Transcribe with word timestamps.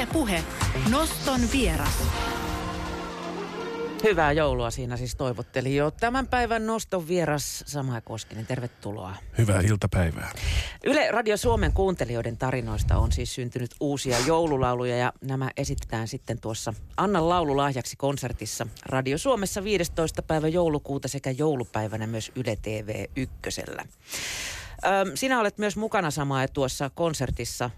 Yle 0.00 0.08
Puhe. 0.12 0.44
Noston 0.90 1.40
vieras. 1.52 2.02
Hyvää 4.02 4.32
joulua 4.32 4.70
siinä 4.70 4.96
siis 4.96 5.16
toivotteli 5.16 5.76
jo 5.76 5.90
tämän 5.90 6.26
päivän 6.26 6.66
noston 6.66 7.08
vieras 7.08 7.64
Sama 7.66 8.00
Koskinen. 8.00 8.46
Tervetuloa. 8.46 9.14
Hyvää 9.38 9.60
iltapäivää. 9.60 10.32
Yle 10.84 11.10
Radio 11.10 11.36
Suomen 11.36 11.72
kuuntelijoiden 11.72 12.36
tarinoista 12.36 12.98
on 12.98 13.12
siis 13.12 13.34
syntynyt 13.34 13.70
uusia 13.80 14.16
joululauluja 14.26 14.96
ja 14.96 15.12
nämä 15.20 15.50
esitetään 15.56 16.08
sitten 16.08 16.40
tuossa 16.40 16.74
Annan 16.96 17.28
laululahjaksi 17.28 17.96
konsertissa 17.96 18.66
Radio 18.86 19.18
Suomessa 19.18 19.64
15. 19.64 20.22
päivä 20.22 20.48
joulukuuta 20.48 21.08
sekä 21.08 21.30
joulupäivänä 21.30 22.06
myös 22.06 22.32
Yle 22.36 22.56
TV 22.62 23.04
ykkösellä. 23.16 23.84
Sinä 25.14 25.40
olet 25.40 25.58
myös 25.58 25.76
mukana 25.76 26.10
samaa 26.10 26.48
tuossa 26.48 26.90
konsertissa. 26.90 27.70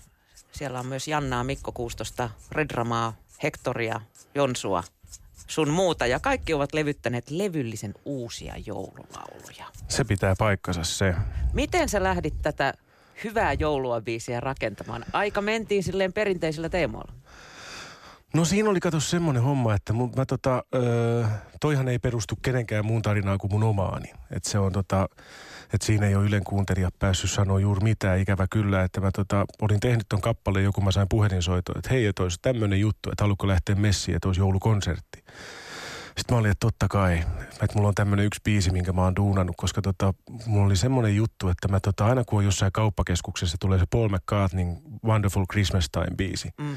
Siellä 0.53 0.81
on 0.81 0.87
myös 0.87 1.09
Jannaa, 1.09 1.45
Mikko 1.45 1.73
Kuustosta, 1.73 2.31
Redramaa, 2.53 3.13
Hektoria, 3.43 4.01
Jonsua, 4.35 4.83
sun 5.47 5.71
muuta. 5.71 6.07
Ja 6.07 6.21
kaikki 6.21 6.55
ovat 6.55 6.75
levyttäneet 6.75 7.31
levyllisen 7.31 7.95
uusia 8.05 8.55
joululauluja. 8.67 9.65
Se 9.89 10.05
pitää 10.05 10.35
paikkansa 10.39 10.85
se. 10.85 11.15
Miten 11.53 11.89
sä 11.89 12.03
lähdit 12.03 12.35
tätä 12.43 12.75
hyvää 13.25 13.53
joulua 13.53 14.01
biisiä 14.01 14.41
rakentamaan? 14.41 15.05
Aika 15.13 15.41
mentiin 15.41 15.83
silleen 15.83 16.13
perinteisillä 16.13 16.69
teemoilla. 16.69 17.13
No 18.35 18.45
siinä 18.45 18.71
oli 18.71 18.81
kato 18.81 19.01
semmoinen 19.01 19.43
homma, 19.43 19.75
että 19.75 19.93
mun, 19.93 20.13
mä 20.17 20.27
tota, 20.27 20.65
öö, 20.75 21.25
toihan 21.61 21.89
ei 21.89 21.99
perustu 21.99 22.39
kenenkään 22.43 22.87
muun 22.87 23.03
tarinaan 23.03 23.39
kuin 23.39 23.53
mun 23.53 23.63
omaani. 23.63 24.13
Että 24.31 24.51
se 24.51 24.59
on 24.59 24.73
tota, 24.73 25.09
että 25.73 25.87
siinä 25.87 26.07
ei 26.07 26.17
ole 26.17 26.27
Ylen 26.27 26.45
kuuntelija 26.45 26.91
päässyt 26.99 27.31
sanoa 27.31 27.61
juuri 27.61 27.85
mitään. 27.85 28.19
Ikävä 28.19 28.47
kyllä, 28.51 28.83
että 28.83 29.01
mä 29.01 29.11
tota, 29.11 29.45
olin 29.61 29.81
tehnyt 29.81 30.07
ton 30.09 30.21
kappaleen, 30.21 30.65
joku 30.65 30.81
mä 30.81 30.91
sain 30.91 31.09
puhelinsoitoa, 31.09 31.75
että 31.79 31.91
hei, 31.91 32.07
että 32.07 32.23
olisi 32.23 32.39
tämmöinen 32.43 32.81
juttu, 32.81 33.11
että 33.11 33.25
haluatko 33.25 33.49
lähteä 33.49 33.75
messiin, 33.75 34.17
että 34.17 34.29
olisi 34.29 34.41
joulukonsertti. 34.41 35.25
Sitten 36.17 36.35
mä 36.35 36.39
olin, 36.39 36.51
että 36.51 36.67
totta 36.67 36.87
kai, 36.89 37.25
että 37.51 37.75
mulla 37.75 37.89
on 37.89 37.95
tämmöinen 37.95 38.27
yksi 38.27 38.41
biisi, 38.45 38.71
minkä 38.71 38.93
mä 38.93 39.03
oon 39.03 39.17
duunannut, 39.17 39.57
koska 39.57 39.83
tota, 39.83 40.15
mulla 40.47 40.67
oli 40.67 40.77
semmoinen 40.77 41.17
juttu, 41.17 41.49
että 41.49 41.69
mä 41.69 41.81
tota, 41.81 42.07
aina 42.07 42.25
kun 42.25 42.39
on 42.39 42.45
jossain 42.45 42.73
kauppakeskuksessa 42.73 43.57
tulee 43.61 43.79
se 43.79 43.85
Paul 43.91 44.09
McCartneyn 44.09 44.79
Wonderful 45.05 45.45
Christmas 45.53 45.91
Time 45.91 46.17
biisi, 46.17 46.51
mm. 46.61 46.77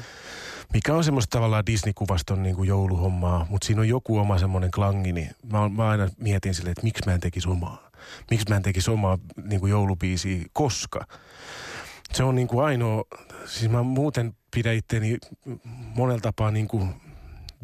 mikä 0.72 0.94
on 0.94 1.04
semmoista 1.04 1.38
tavallaan 1.38 1.66
Disney-kuvaston 1.66 2.42
niin 2.42 2.56
kuin 2.56 2.68
jouluhommaa, 2.68 3.46
mutta 3.50 3.66
siinä 3.66 3.80
on 3.80 3.88
joku 3.88 4.18
oma 4.18 4.38
semmoinen 4.38 4.70
klangi, 4.70 5.12
niin 5.12 5.30
mä, 5.52 5.68
mä 5.68 5.88
aina 5.88 6.08
mietin 6.18 6.54
silleen, 6.54 6.72
että 6.72 6.84
miksi 6.84 7.02
mä 7.06 7.14
en 7.14 7.20
tekisi 7.20 7.48
omaa. 7.48 7.90
Miksi 8.30 8.46
mä 8.48 8.56
en 8.56 8.62
tekisi 8.62 8.90
omaa 8.90 9.18
niin 9.42 9.60
kuin 9.60 9.70
joulubiisiä, 9.70 10.44
koska 10.52 11.06
se 12.12 12.24
on 12.24 12.34
niin 12.34 12.48
kuin 12.48 12.64
ainoa, 12.64 13.04
siis 13.46 13.70
mä 13.70 13.82
muuten 13.82 14.34
pidän 14.50 14.74
itteeni 14.74 15.18
monella 15.94 16.20
tapaa 16.20 16.50
niin 16.50 16.68
kuin 16.68 16.94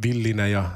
villinä 0.03 0.47
ja 0.47 0.71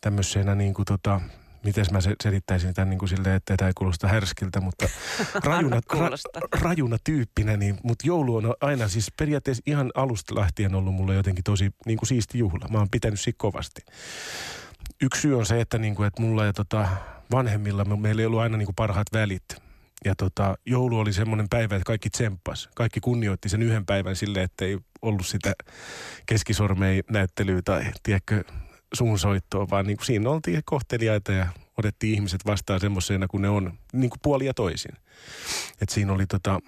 tämmöisenä 0.00 0.54
niin 0.54 0.74
kuin 0.74 0.86
tota, 0.86 1.20
miten 1.64 1.86
mä 1.92 1.98
selittäisin 2.22 2.74
tämän 2.74 2.90
niin 2.90 2.98
kuin 2.98 3.08
silleen, 3.08 3.36
että 3.36 3.56
tämä 3.56 3.68
ei 3.68 3.72
kuulosta 3.74 4.08
härskiltä, 4.08 4.60
mutta 4.60 4.88
rajuna, 5.44 5.80
ra, 5.92 6.08
rajuna 6.60 6.96
tyyppinä, 7.04 7.56
niin, 7.56 7.78
mutta 7.82 8.06
joulu 8.06 8.36
on 8.36 8.54
aina 8.60 8.88
siis 8.88 9.12
periaatteessa 9.18 9.62
ihan 9.66 9.90
alusta 9.94 10.34
lähtien 10.34 10.74
ollut 10.74 10.94
mulle 10.94 11.14
jotenkin 11.14 11.44
tosi 11.44 11.70
niin 11.86 11.98
kuin 11.98 12.08
siisti 12.08 12.38
juhla. 12.38 12.68
Mä 12.68 12.78
oon 12.78 12.90
pitänyt 12.90 13.20
siitä 13.20 13.38
kovasti. 13.38 13.80
Yksi 15.02 15.20
syy 15.20 15.38
on 15.38 15.46
se, 15.46 15.60
että, 15.60 15.78
niin 15.78 15.94
kuin, 15.94 16.06
että 16.06 16.22
mulla 16.22 16.44
ja 16.44 16.52
tota, 16.52 16.88
vanhemmilla 17.30 17.84
meillä 17.84 18.22
ei 18.22 18.26
ollut 18.26 18.40
aina 18.40 18.56
niin 18.56 18.66
kuin 18.66 18.76
parhaat 18.76 19.06
välit. 19.12 19.44
Ja 20.04 20.14
tota, 20.14 20.58
joulu 20.66 20.98
oli 20.98 21.12
semmoinen 21.12 21.46
päivä, 21.50 21.76
että 21.76 21.86
kaikki 21.86 22.10
tsemppas. 22.10 22.68
Kaikki 22.74 23.00
kunnioitti 23.00 23.48
sen 23.48 23.62
yhden 23.62 23.86
päivän 23.86 24.16
silleen, 24.16 24.44
että 24.44 24.64
ei 24.64 24.78
ollut 25.02 25.26
sitä 25.26 25.52
keskisormei 26.26 27.02
näyttelyä 27.10 27.60
tai 27.64 27.84
tiedätkö, 28.02 28.44
suunsoittoa, 28.94 29.70
vaan 29.70 29.86
niin 29.86 29.96
kuin 29.96 30.06
siinä 30.06 30.30
oltiin 30.30 30.62
kohteliaita 30.64 31.32
ja 31.32 31.46
otettiin 31.78 32.14
ihmiset 32.14 32.46
vastaan 32.46 32.80
semmoisena 32.80 33.28
kuin 33.28 33.42
ne 33.42 33.48
on, 33.48 33.78
niin 33.92 34.10
kuin 34.10 34.20
puoli 34.22 34.46
ja 34.46 34.54
toisin. 34.54 34.92
Et 35.80 35.88
siinä 35.88 36.12
oli 36.12 36.26
tota, 36.26 36.60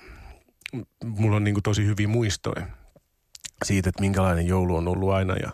mulla 1.05 1.37
on 1.37 1.45
niin 1.45 1.55
kuin 1.55 1.63
tosi 1.63 1.87
hyviä 1.87 2.09
muistoja 2.09 2.67
siitä, 3.65 3.89
että 3.89 4.01
minkälainen 4.01 4.47
joulu 4.47 4.77
on 4.77 4.89
ollut 4.89 5.11
aina 5.11 5.37
ja 5.37 5.51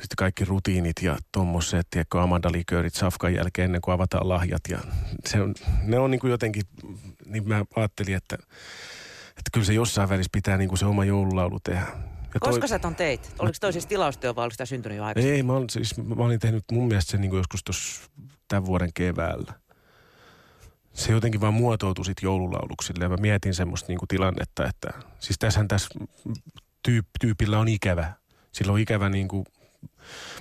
sitten 0.00 0.16
kaikki 0.16 0.44
rutiinit 0.44 0.96
ja 1.02 1.18
tuommoiset, 1.32 1.86
tiedätkö, 1.90 2.22
amandaliköörit 2.22 2.94
safkan 2.94 3.34
jälkeen 3.34 3.64
ennen 3.64 3.80
kuin 3.80 3.94
avataan 3.94 4.28
lahjat. 4.28 4.62
Ja 4.68 4.78
se 5.26 5.40
on, 5.40 5.54
ne 5.82 5.98
on 5.98 6.10
niin 6.10 6.20
kuin 6.20 6.30
jotenkin, 6.30 6.62
niin 7.26 7.48
mä 7.48 7.64
ajattelin, 7.76 8.14
että, 8.14 8.36
että 9.28 9.50
kyllä 9.52 9.66
se 9.66 9.72
jossain 9.72 10.08
välissä 10.08 10.30
pitää 10.32 10.56
niin 10.56 10.68
kuin 10.68 10.78
se 10.78 10.86
oma 10.86 11.04
joululaulu 11.04 11.60
tehdä. 11.60 11.86
Ja 12.34 12.40
Koska 12.40 12.60
toi... 12.60 12.68
sä 12.68 12.78
ton 12.78 12.94
teit? 12.94 13.34
Oliko 13.38 13.56
toi 13.60 13.72
siis 13.72 13.86
tilaustyö 13.86 14.34
vai 14.34 14.42
oliko 14.42 14.54
sitä 14.54 14.66
syntynyt 14.66 14.98
jo 14.98 15.04
aikaisemmin? 15.04 15.36
Ei, 15.36 15.42
mä, 15.42 15.52
olin, 15.52 15.70
siis, 15.70 15.96
mä 15.96 16.24
olin 16.24 16.40
tehnyt 16.40 16.64
mun 16.72 16.88
mielestä 16.88 17.10
sen 17.10 17.20
niin 17.20 17.30
kuin 17.30 17.38
joskus 17.38 17.64
tuossa 17.64 18.10
tämän 18.48 18.66
vuoden 18.66 18.90
keväällä. 18.94 19.52
Se 20.92 21.12
jotenkin 21.12 21.40
vaan 21.40 21.54
muotoutui 21.54 22.04
sitten 22.04 22.26
joululauluksille 22.26 23.04
ja 23.04 23.08
mä 23.08 23.16
mietin 23.16 23.54
semmoista 23.54 23.88
niin 23.88 23.98
kuin 23.98 24.08
tilannetta, 24.08 24.66
että 24.66 24.90
siis 25.18 25.38
tässähän 25.38 25.68
tässä 25.68 25.88
tyyp, 26.82 27.06
tyypillä 27.20 27.58
on 27.58 27.68
ikävä. 27.68 28.12
Sillä 28.52 28.72
on 28.72 28.78
ikävä 28.78 29.08
niin 29.08 29.28
kuin 29.28 29.44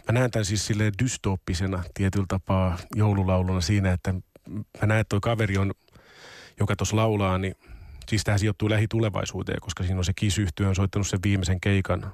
mä 0.07 0.19
näen 0.19 0.31
tämän 0.31 0.45
siis 0.45 0.66
silleen 0.66 0.94
dystooppisena 1.03 1.83
tietyllä 1.94 2.25
tapaa 2.28 2.78
joululauluna 2.95 3.61
siinä, 3.61 3.91
että 3.91 4.13
mä 4.51 4.85
näen, 4.88 5.00
että 5.00 5.09
toi 5.09 5.19
kaveri 5.19 5.57
on, 5.57 5.73
joka 6.59 6.75
tuossa 6.75 6.95
laulaa, 6.95 7.38
niin 7.38 7.55
siis 8.09 8.23
tähän 8.23 8.39
sijoittuu 8.39 8.69
lähitulevaisuuteen, 8.69 9.61
koska 9.61 9.83
siinä 9.83 9.97
on 9.97 10.05
se 10.05 10.13
kisyhtyö 10.16 10.67
on 10.67 10.75
soittanut 10.75 11.07
sen 11.07 11.19
viimeisen 11.23 11.61
keikan. 11.61 12.13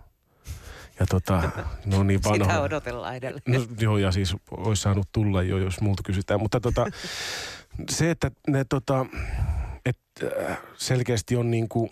Ja 0.99 1.05
tota, 1.05 1.49
no 1.85 2.03
niin 2.03 2.23
vanha. 2.23 2.45
Sitä 2.45 2.61
odotellaan 2.61 3.15
edelleen. 3.15 3.43
No, 3.47 3.65
joo, 3.79 3.97
ja 3.97 4.11
siis 4.11 4.35
olisi 4.51 4.81
saanut 4.81 5.07
tulla 5.11 5.43
jo, 5.43 5.57
jos 5.57 5.81
multa 5.81 6.03
kysytään. 6.03 6.39
Mutta 6.39 6.59
tota, 6.59 6.85
se, 7.89 8.11
että 8.11 8.31
ne 8.47 8.65
tota, 8.69 9.05
että 9.85 10.25
äh, 10.49 10.57
selkeästi 10.77 11.35
on 11.35 11.51
niin 11.51 11.69
kuin, 11.69 11.89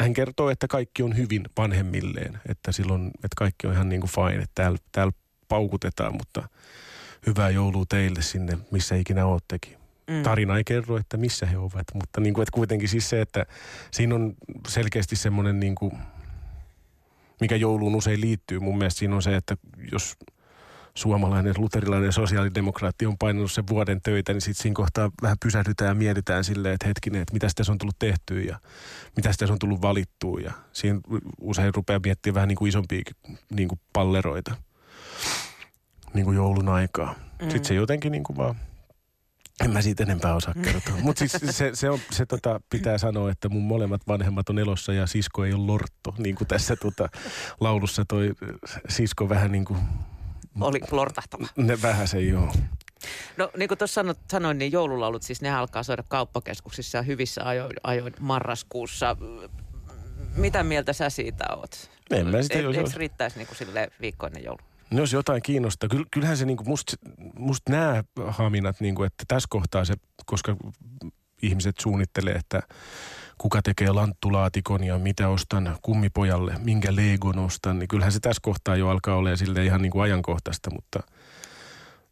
hän 0.00 0.14
kertoo, 0.14 0.50
että 0.50 0.68
kaikki 0.68 1.02
on 1.02 1.16
hyvin 1.16 1.42
vanhemmilleen, 1.56 2.40
että 2.48 2.72
silloin, 2.72 3.06
että 3.06 3.36
kaikki 3.36 3.66
on 3.66 3.72
ihan 3.72 3.88
niin 3.88 4.00
kuin 4.00 4.10
fine, 4.10 4.42
että 4.42 4.54
täällä, 4.54 4.78
täällä 4.92 5.12
paukutetaan, 5.48 6.16
mutta 6.16 6.48
hyvää 7.26 7.50
joulua 7.50 7.84
teille 7.88 8.22
sinne, 8.22 8.58
missä 8.70 8.94
ikinä 8.94 9.26
oottekin. 9.26 9.76
Mm. 10.10 10.22
Tarina 10.22 10.56
ei 10.56 10.64
kerro, 10.64 10.96
että 10.96 11.16
missä 11.16 11.46
he 11.46 11.58
ovat, 11.58 11.86
mutta 11.94 12.20
niin 12.20 12.34
kuin, 12.34 12.42
että 12.42 12.54
kuitenkin 12.54 12.88
siis 12.88 13.10
se, 13.10 13.20
että 13.20 13.46
siinä 13.90 14.14
on 14.14 14.34
selkeästi 14.68 15.16
semmoinen, 15.16 15.60
niin 15.60 15.74
kuin, 15.74 15.92
mikä 17.40 17.56
jouluun 17.56 17.94
usein 17.94 18.20
liittyy. 18.20 18.58
Mun 18.58 18.78
mielestä 18.78 18.98
siinä 18.98 19.16
on 19.16 19.22
se, 19.22 19.36
että 19.36 19.56
jos 19.92 20.16
suomalainen 20.94 21.54
luterilainen 21.58 22.12
sosiaalidemokraatti 22.12 23.06
on 23.06 23.18
painanut 23.18 23.52
sen 23.52 23.64
vuoden 23.70 24.00
töitä, 24.02 24.32
niin 24.32 24.40
sitten 24.40 24.62
siinä 24.62 24.74
kohtaa 24.74 25.10
vähän 25.22 25.36
pysähdytään 25.44 25.88
ja 25.88 25.94
mietitään 25.94 26.44
silleen, 26.44 26.74
että 26.74 26.86
hetkinen, 26.86 27.22
että 27.22 27.32
mitä 27.32 27.48
tässä 27.54 27.72
on 27.72 27.78
tullut 27.78 27.98
tehtyä 27.98 28.40
ja 28.40 28.58
mitä 29.16 29.32
tässä 29.38 29.52
on 29.52 29.58
tullut 29.58 29.82
valittua. 29.82 30.40
Ja 30.40 30.52
siinä 30.72 31.00
usein 31.40 31.74
rupeaa 31.74 32.00
miettimään 32.04 32.34
vähän 32.34 32.48
niin 32.48 32.56
kuin 32.56 32.68
isompia 32.68 33.02
niin 33.50 33.68
kuin 33.68 33.80
palleroita 33.92 34.56
niin 36.14 36.24
kuin 36.24 36.36
joulun 36.36 36.68
aikaa. 36.68 37.14
Mm. 37.42 37.50
Sitten 37.50 37.64
se 37.64 37.74
jotenkin 37.74 38.12
niin 38.12 38.24
kuin 38.24 38.36
vaan 38.36 38.56
en 39.64 39.70
mä 39.70 39.82
siitä 39.82 40.02
enempää 40.02 40.34
osaa 40.34 40.54
kertoa. 40.64 40.94
Mutta 41.02 41.18
siis 41.18 41.56
se, 41.56 41.70
se, 41.74 41.90
on, 41.90 41.98
se 42.10 42.26
tota, 42.26 42.60
pitää 42.70 42.98
sanoa, 42.98 43.30
että 43.30 43.48
mun 43.48 43.62
molemmat 43.62 44.00
vanhemmat 44.08 44.48
on 44.48 44.58
elossa 44.58 44.92
ja 44.92 45.06
sisko 45.06 45.44
ei 45.44 45.52
ole 45.52 45.66
lortto. 45.66 46.14
Niin 46.18 46.34
kuin 46.34 46.48
tässä 46.48 46.76
tota, 46.76 47.08
laulussa 47.60 48.04
toi 48.08 48.32
sisko 48.88 49.28
vähän 49.28 49.52
niin 49.52 49.64
kuin 49.64 49.78
oli 50.60 50.80
lortahtava. 50.90 51.46
Ne 51.56 51.82
vähän 51.82 52.08
se 52.08 52.20
joo. 52.20 52.52
No 53.36 53.50
niin 53.56 53.68
kuin 53.68 53.78
tuossa 53.78 54.04
sanoin, 54.30 54.58
niin 54.58 54.72
joululaulut 54.72 55.22
siis 55.22 55.42
ne 55.42 55.54
alkaa 55.54 55.82
soida 55.82 56.04
kauppakeskuksissa 56.08 56.98
ja 56.98 57.02
hyvissä 57.02 57.48
ajoin, 57.48 57.72
ajoin 57.84 58.14
marraskuussa. 58.20 59.16
Mitä 60.36 60.62
mieltä 60.62 60.92
sä 60.92 61.10
siitä 61.10 61.44
oot? 61.56 61.90
En 62.10 62.26
mä 62.26 62.42
sitä, 62.42 62.58
e, 62.58 62.62
Eikö 62.62 62.90
riittäisi 62.96 63.38
niin 63.38 63.46
kuin 63.46 63.58
sille 63.58 63.88
viikkoinen 64.00 64.44
joulu? 64.44 64.60
No 64.90 65.00
jos 65.00 65.12
jotain 65.12 65.42
kiinnostaa, 65.42 65.88
kyllähän 66.10 66.36
se 66.36 66.44
niinku 66.44 66.64
must, 66.64 66.94
must 67.38 67.68
nämä 67.68 68.04
haminat, 68.26 68.80
niinku, 68.80 69.02
että 69.02 69.24
tässä 69.28 69.46
kohtaa 69.50 69.84
se, 69.84 69.94
koska 70.26 70.56
ihmiset 71.42 71.78
suunnittelee, 71.80 72.34
että 72.34 72.62
kuka 73.42 73.62
tekee 73.62 73.92
lanttulaatikon 73.92 74.84
ja 74.84 74.98
mitä 74.98 75.28
ostan 75.28 75.76
kummipojalle, 75.82 76.54
minkä 76.64 76.96
Legon 76.96 77.38
ostan, 77.38 77.78
niin 77.78 77.88
kyllähän 77.88 78.12
se 78.12 78.20
tässä 78.20 78.40
kohtaa 78.42 78.76
jo 78.76 78.88
alkaa 78.88 79.16
olla 79.16 79.36
sille 79.36 79.64
ihan 79.64 79.82
niin 79.82 79.92
kuin 79.92 80.02
ajankohtaista, 80.02 80.70
mutta 80.70 81.00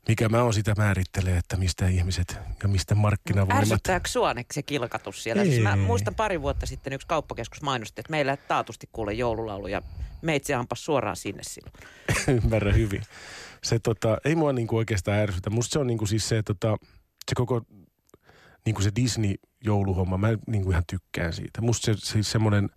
mikä 0.09 0.29
mä 0.29 0.43
oon 0.43 0.55
sitä 0.55 0.75
määrittelee, 0.77 1.37
että 1.37 1.57
mistä 1.57 1.89
ihmiset 1.89 2.39
ja 2.63 2.69
mistä 2.69 2.95
markkinavoimat. 2.95 3.63
Ärsyttääkö 3.63 4.09
sua 4.09 4.35
se 4.53 4.63
kilkatus 4.63 5.23
siellä? 5.23 5.45
Siis 5.45 5.63
mä 5.63 5.77
muistan 5.77 6.15
pari 6.15 6.43
vuotta 6.43 6.67
sitten 6.67 6.93
yksi 6.93 7.07
kauppakeskus 7.07 7.63
mainosti, 7.63 8.01
että 8.01 8.11
meillä 8.11 8.37
taatusti 8.37 8.89
kuule 8.93 9.13
joululaulu 9.13 9.67
ja 9.67 9.83
meitsi 10.23 10.55
ampas 10.55 10.85
suoraan 10.85 11.17
sinne 11.17 11.43
silloin. 11.43 11.75
Ymmärrän 12.45 12.75
hyvin. 12.75 13.03
Se 13.63 13.79
tota, 13.79 14.19
ei 14.25 14.35
mua 14.35 14.53
niinku 14.53 14.77
oikeastaan 14.77 15.19
ärsytä. 15.19 15.51
Musta 15.51 15.73
se 15.73 15.79
on 15.79 15.87
niinku 15.87 16.07
siis 16.07 16.29
se, 16.29 16.43
tota, 16.43 16.77
se 17.29 17.35
koko 17.35 17.63
niin 18.67 18.75
kuin 18.75 18.85
se 18.85 18.91
Disney-jouluhomma, 18.97 20.19
mä 20.19 20.29
niin 20.47 20.63
kuin 20.63 20.73
ihan 20.73 20.85
tykkään 20.91 21.33
siitä. 21.33 21.61
Musta 21.61 21.85
se, 21.85 21.95
siis 21.97 22.31
semmoinen, 22.31 22.71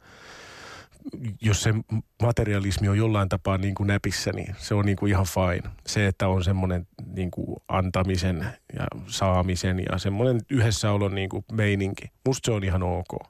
jos 1.42 1.64
se 1.64 1.74
materialismi 2.22 2.90
on 2.90 2.98
jollain 2.98 3.30
tapaa 3.30 3.58
niin 3.58 3.76
kuin 3.76 3.88
näpissä, 3.88 4.32
niin 4.32 4.56
se 4.58 4.74
on 4.74 4.86
niin 4.86 4.98
kuin 4.98 5.10
ihan 5.10 5.26
fine. 5.26 5.74
Se, 5.88 6.08
että 6.08 6.28
on 6.28 6.44
semmoinen 6.44 6.88
niin 7.06 7.32
kuin 7.32 7.58
antamisen 7.68 8.48
ja 8.78 8.88
saamisen 9.08 9.80
ja 9.92 9.98
semmoinen 9.98 10.42
yhdessäolon 10.50 11.16
niin 11.16 11.30
kuin 11.30 11.46
meininki. 11.52 12.06
Musta 12.26 12.46
se 12.46 12.52
on 12.52 12.64
ihan 12.64 12.84
ok. 12.84 13.28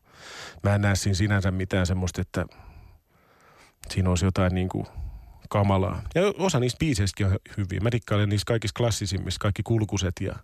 Mä 0.64 0.76
en 0.76 0.82
näe 0.82 0.96
siinä 0.96 1.16
sinänsä 1.16 1.52
mitään 1.52 1.86
semmoista, 1.86 2.22
että 2.22 2.46
siinä 3.90 4.10
olisi 4.10 4.26
jotain 4.26 4.56
niin 4.56 4.70
kuin 4.70 4.86
kamalaa. 5.54 6.02
Ja 6.16 6.22
osa 6.38 6.60
niistä 6.60 6.80
biiseistäkin 6.80 7.26
on 7.26 7.40
hyviä. 7.58 7.80
Mä 7.80 7.92
dikkailen 7.92 8.30
niistä 8.30 8.46
kaikista 8.46 8.78
klassisimmista, 8.78 9.40
kaikki 9.40 9.64
kulkuset 9.64 10.14
ja 10.22 10.36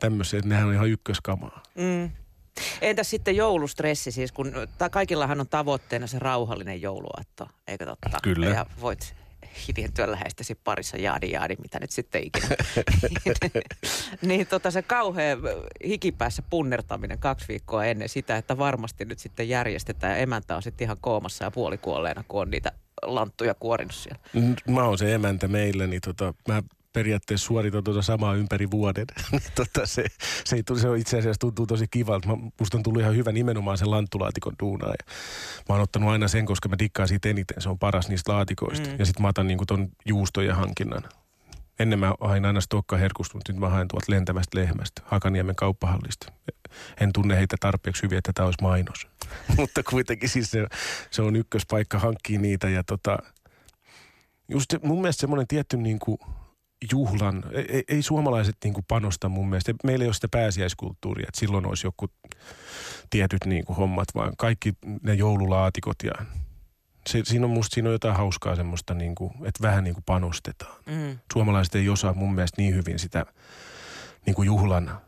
tämmöiset. 0.00 0.44
Nehän 0.44 0.68
on 0.68 0.74
ihan 0.74 0.88
ykköskamaa. 0.88 1.62
Mm. 1.74 2.10
Entäs 2.80 3.10
sitten 3.10 3.36
joulustressi 3.36 4.12
siis, 4.12 4.32
kun 4.32 4.52
ta- 4.78 4.90
kaikillahan 4.90 5.40
on 5.40 5.48
tavoitteena 5.48 6.06
se 6.06 6.18
rauhallinen 6.18 6.82
jouluaatto, 6.82 7.48
eikö 7.66 7.86
totta? 7.86 8.18
Kyllä. 8.22 8.46
Ja 8.46 8.66
voit 8.80 9.14
hiljentyä 9.68 10.10
läheistäsi 10.10 10.54
parissa 10.54 10.96
jaadi 10.96 11.30
jaadi, 11.30 11.56
mitä 11.62 11.78
nyt 11.80 11.90
sitten 11.90 12.22
ikinä. 12.24 12.48
niin 14.22 14.46
tota 14.46 14.70
se 14.70 14.82
kauhea 14.82 15.36
hikipäässä 15.86 16.42
punnertaminen 16.50 17.18
kaksi 17.18 17.48
viikkoa 17.48 17.84
ennen 17.84 18.08
sitä, 18.08 18.36
että 18.36 18.58
varmasti 18.58 19.04
nyt 19.04 19.18
sitten 19.18 19.48
järjestetään 19.48 20.12
ja 20.12 20.18
emäntä 20.18 20.56
on 20.56 20.62
sitten 20.62 20.84
ihan 20.84 20.96
koomassa 21.00 21.44
ja 21.44 21.50
puolikuolleena, 21.50 22.24
kun 22.28 22.42
on 22.42 22.50
niitä 22.50 22.72
lanttuja 23.02 23.54
kuorinut 23.54 23.94
siellä. 23.94 24.20
Mä 24.68 24.84
oon 24.84 24.98
se 24.98 25.14
emäntä 25.14 25.48
meillä, 25.48 25.86
niin 25.86 26.00
tota, 26.00 26.34
mä 26.48 26.62
periaatteessa 26.96 27.46
suoritan 27.46 27.84
tuota 27.84 28.02
samaa 28.02 28.34
ympäri 28.34 28.70
vuoden. 28.70 29.06
tota, 29.54 29.86
se, 29.86 30.04
se, 30.44 30.56
ei, 30.56 30.62
se 30.76 30.88
on 30.88 30.96
itse 30.96 31.18
asiassa 31.18 31.38
tuntuu 31.38 31.66
tosi 31.66 31.86
kivalta. 31.90 32.28
Mä, 32.28 32.36
musta 32.60 32.76
on 32.76 32.82
tullut 32.82 33.00
ihan 33.00 33.16
hyvä 33.16 33.32
nimenomaan 33.32 33.78
sen 33.78 33.90
lanttulaatikon 33.90 34.52
duunaa. 34.62 34.90
Ja 34.90 35.12
mä 35.68 35.74
oon 35.74 35.82
ottanut 35.82 36.10
aina 36.10 36.28
sen, 36.28 36.46
koska 36.46 36.68
mä 36.68 36.76
dikkaan 36.78 37.08
siitä 37.08 37.28
eniten. 37.28 37.62
Se 37.62 37.68
on 37.68 37.78
paras 37.78 38.08
niistä 38.08 38.32
laatikoista. 38.32 38.88
Mm. 38.88 38.96
Ja 38.98 39.06
sit 39.06 39.20
mä 39.20 39.28
otan 39.28 39.46
niinku 39.46 39.66
ton 39.66 39.88
juustojen 40.06 40.56
hankinnan. 40.56 41.02
Ennen 41.78 41.98
mä 41.98 42.14
hain 42.20 42.44
aina 42.44 42.60
stokkaherkusta, 42.60 43.36
mutta 43.36 43.52
nyt 43.52 43.60
mä 43.60 43.68
haen 43.68 43.88
tuolta 43.88 44.12
lentävästä 44.12 44.58
lehmästä, 44.58 45.02
Hakaniemen 45.04 45.56
kauppahallista. 45.56 46.32
En 47.00 47.12
tunne 47.12 47.36
heitä 47.36 47.56
tarpeeksi 47.60 48.02
hyvin, 48.02 48.18
että 48.18 48.32
tämä 48.34 48.46
olisi 48.46 48.62
mainos. 48.62 49.08
mutta 49.58 49.82
kuitenkin 49.82 50.28
siis 50.28 50.50
se, 50.50 50.66
se 51.10 51.22
on 51.22 51.36
ykköspaikka 51.36 51.98
hankkia 51.98 52.40
niitä 52.40 52.68
ja 52.68 52.84
tota, 52.84 53.18
just 54.48 54.70
se- 54.70 54.80
mun 54.82 55.00
mielestä 55.00 55.20
semmoinen 55.20 55.46
tietty 55.46 55.76
niin 55.76 55.98
kuin 55.98 56.18
juhlan, 56.92 57.44
ei, 57.52 57.84
ei- 57.88 58.02
suomalaiset 58.02 58.56
niin 58.64 58.74
kuin 58.74 58.84
panosta 58.88 59.28
mun 59.28 59.48
mielestä. 59.48 59.74
Meillä 59.84 60.02
ei 60.02 60.08
ole 60.08 60.14
sitä 60.14 60.28
pääsiäiskulttuuria, 60.30 61.26
että 61.28 61.40
silloin 61.40 61.66
olisi 61.66 61.86
joku 61.86 62.06
tietyt 63.10 63.46
niin 63.46 63.64
kuin 63.64 63.76
hommat, 63.76 64.08
vaan 64.14 64.32
kaikki 64.38 64.72
ne 65.02 65.14
joululaatikot 65.14 65.96
ja 66.04 66.12
se, 67.08 67.20
siinä 67.24 67.46
on 67.46 67.50
musta 67.50 67.74
siinä 67.74 67.88
on 67.88 67.92
jotain 67.92 68.16
hauskaa 68.16 68.56
semmoista, 68.56 68.94
niin 68.94 69.14
kuin, 69.14 69.32
että 69.32 69.62
vähän 69.62 69.84
niin 69.84 69.94
kuin 69.94 70.04
panostetaan. 70.06 70.76
Mm. 70.86 71.18
Suomalaiset 71.32 71.74
ei 71.74 71.88
osaa 71.88 72.14
mun 72.14 72.34
mielestä 72.34 72.62
niin 72.62 72.74
hyvin 72.74 72.98
sitä 72.98 73.26
niin 74.26 74.34
kuin 74.34 74.46
juhlan, 74.46 75.00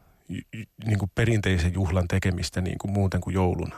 niin 0.87 0.99
kuin 0.99 1.11
perinteisen 1.15 1.75
juhlan 1.75 2.09
tekemistä 2.09 2.61
niin 2.61 2.79
kuin 2.79 2.93
muuten 2.93 3.21
kuin 3.21 3.35
jouluna. 3.35 3.77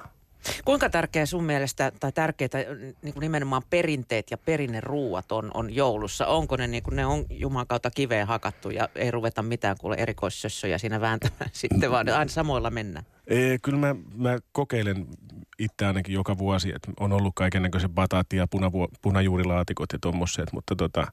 Kuinka 0.64 0.90
tärkeä 0.90 1.26
sun 1.26 1.44
mielestä, 1.44 1.92
tai 2.00 2.12
tärkeitä 2.12 2.58
niin 3.02 3.14
kuin 3.14 3.20
nimenomaan 3.20 3.62
perinteet 3.70 4.30
ja 4.30 4.38
perinneruuat 4.38 5.32
on, 5.32 5.50
on 5.54 5.74
joulussa? 5.74 6.26
Onko 6.26 6.56
ne 6.56 6.66
niin 6.66 6.82
kuin 6.82 6.96
ne 6.96 7.06
on 7.06 7.24
Jumalan 7.30 7.66
kautta 7.66 7.90
kiveen 7.90 8.26
hakattu 8.26 8.70
ja 8.70 8.88
ei 8.94 9.10
ruveta 9.10 9.42
mitään 9.42 9.76
kuule 9.80 9.96
erikoissössöjä 9.96 10.78
siinä 10.78 11.00
vääntämään 11.00 11.50
sitten, 11.62 11.90
vaan 11.90 12.08
aina 12.08 12.30
samoilla 12.30 12.70
mennään? 12.70 13.06
Ee, 13.26 13.58
kyllä 13.62 13.78
mä, 13.78 13.96
mä 14.14 14.38
kokeilen 14.52 15.06
itse 15.58 15.86
ainakin 15.86 16.14
joka 16.14 16.38
vuosi, 16.38 16.72
että 16.74 16.92
on 17.00 17.12
ollut 17.12 17.34
kaiken 17.34 17.62
näköisen 17.62 17.90
bataatti 17.90 18.36
ja 18.36 18.46
punavuo, 18.46 18.88
punajuurilaatikot 19.02 19.92
ja 19.92 19.98
tommoset, 19.98 20.52
mutta 20.52 20.76
tota, 20.76 21.06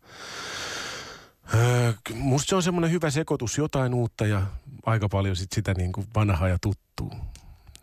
öö, 1.53 1.94
musta 2.13 2.50
se 2.50 2.56
on 2.56 2.63
semmoinen 2.63 2.91
hyvä 2.91 3.09
sekoitus, 3.09 3.57
jotain 3.57 3.94
uutta 3.94 4.25
ja 4.25 4.41
aika 4.85 5.09
paljon 5.09 5.35
sit 5.35 5.51
sitä 5.51 5.73
niin 5.73 5.91
kuin 5.91 6.07
vanhaa 6.15 6.47
ja 6.47 6.57
tuttuu. 6.62 7.12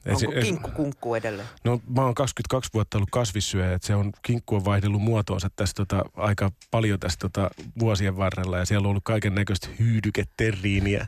Et 0.06 0.18
se- 0.18 0.26
Onko 0.26 0.40
kinkku 0.40 0.70
kunkku 0.70 1.14
edelleen? 1.14 1.48
No 1.64 1.80
mä 1.96 2.02
oon 2.02 2.14
22 2.14 2.70
vuotta 2.74 2.98
ollut 2.98 3.08
kasvissyöjä, 3.12 3.72
että 3.74 3.86
se 3.86 3.94
on, 3.94 4.12
kinkku 4.22 4.56
on 4.56 4.64
vaihdellut 4.64 5.02
muotoonsa 5.02 5.50
tässä 5.56 5.74
tota, 5.76 6.04
aika 6.16 6.50
paljon 6.70 7.00
tässä 7.00 7.18
tota, 7.18 7.50
vuosien 7.78 8.16
varrella 8.16 8.58
ja 8.58 8.64
siellä 8.64 8.86
on 8.86 8.90
ollut 8.90 9.04
kaiken 9.04 9.34
näköistä 9.34 9.68
hyydyketerriiniä 9.78 11.06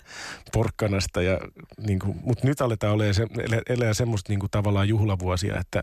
porkkanasta 0.52 1.22
ja 1.22 1.40
niin 1.86 1.98
kuin, 1.98 2.16
mutta 2.22 2.46
nyt 2.46 2.60
aletaan 2.60 2.92
olemaan 2.94 3.14
se, 3.14 3.26
elää, 3.68 3.94
semmoista 3.94 4.32
niin 4.32 4.40
kuin, 4.40 4.50
tavallaan 4.50 4.88
juhlavuosia, 4.88 5.60
että 5.60 5.82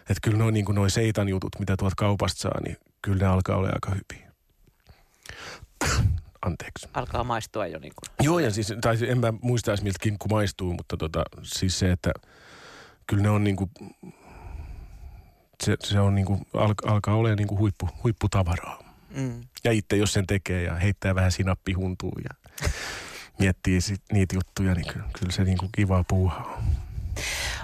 että 0.00 0.20
kyllä 0.22 0.38
noin 0.38 0.54
niin 0.54 0.64
kuin 0.64 0.76
noi 0.76 0.90
seitan 0.90 1.28
jutut, 1.28 1.58
mitä 1.58 1.76
tuolta 1.76 1.94
kaupasta 1.96 2.40
saa, 2.40 2.60
niin 2.64 2.76
kyllä 3.02 3.18
ne 3.18 3.26
alkaa 3.26 3.56
olla 3.56 3.68
aika 3.68 3.90
hyviä. 3.90 4.27
Anteeksi. 6.48 6.88
Alkaa 6.94 7.24
maistua 7.24 7.66
jo 7.66 7.78
niin 7.78 7.92
kuin. 7.96 8.26
Joo, 8.26 8.38
ja 8.38 8.50
siis, 8.50 8.72
tai 8.80 8.96
en 9.08 9.18
mä 9.18 9.32
muista 9.40 9.70
edes 9.70 9.82
miltä 9.82 9.98
kinkku 10.00 10.28
maistuu, 10.28 10.74
mutta 10.74 10.96
tota, 10.96 11.24
siis 11.42 11.78
se, 11.78 11.92
että 11.92 12.12
kyllä 13.06 13.22
ne 13.22 13.30
on 13.30 13.44
niinku, 13.44 13.70
se, 15.64 15.76
se 15.84 16.00
on 16.00 16.14
niinku, 16.14 16.40
al, 16.54 16.74
alkaa 16.86 17.14
olemaan 17.14 17.36
niinku 17.38 17.58
huippu, 17.58 17.88
huipputavaraa. 18.04 18.82
Mm. 19.16 19.40
Ja 19.64 19.72
itse 19.72 19.96
jos 19.96 20.12
sen 20.12 20.26
tekee 20.26 20.62
ja 20.62 20.74
heittää 20.74 21.14
vähän 21.14 21.32
sinappihuntuun 21.32 22.22
ja 22.24 22.58
miettii 23.40 23.80
sit 23.80 24.02
niitä 24.12 24.34
juttuja, 24.34 24.74
niin 24.74 24.86
kyllä, 24.92 25.06
kyllä 25.18 25.32
se 25.32 25.44
niinku 25.44 25.68
kivaa 25.72 26.04
puuhaa 26.08 26.44
on. 26.44 26.64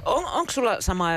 On, 0.04 0.24
onko 0.24 0.52
sulla 0.52 0.80
sama 0.80 1.08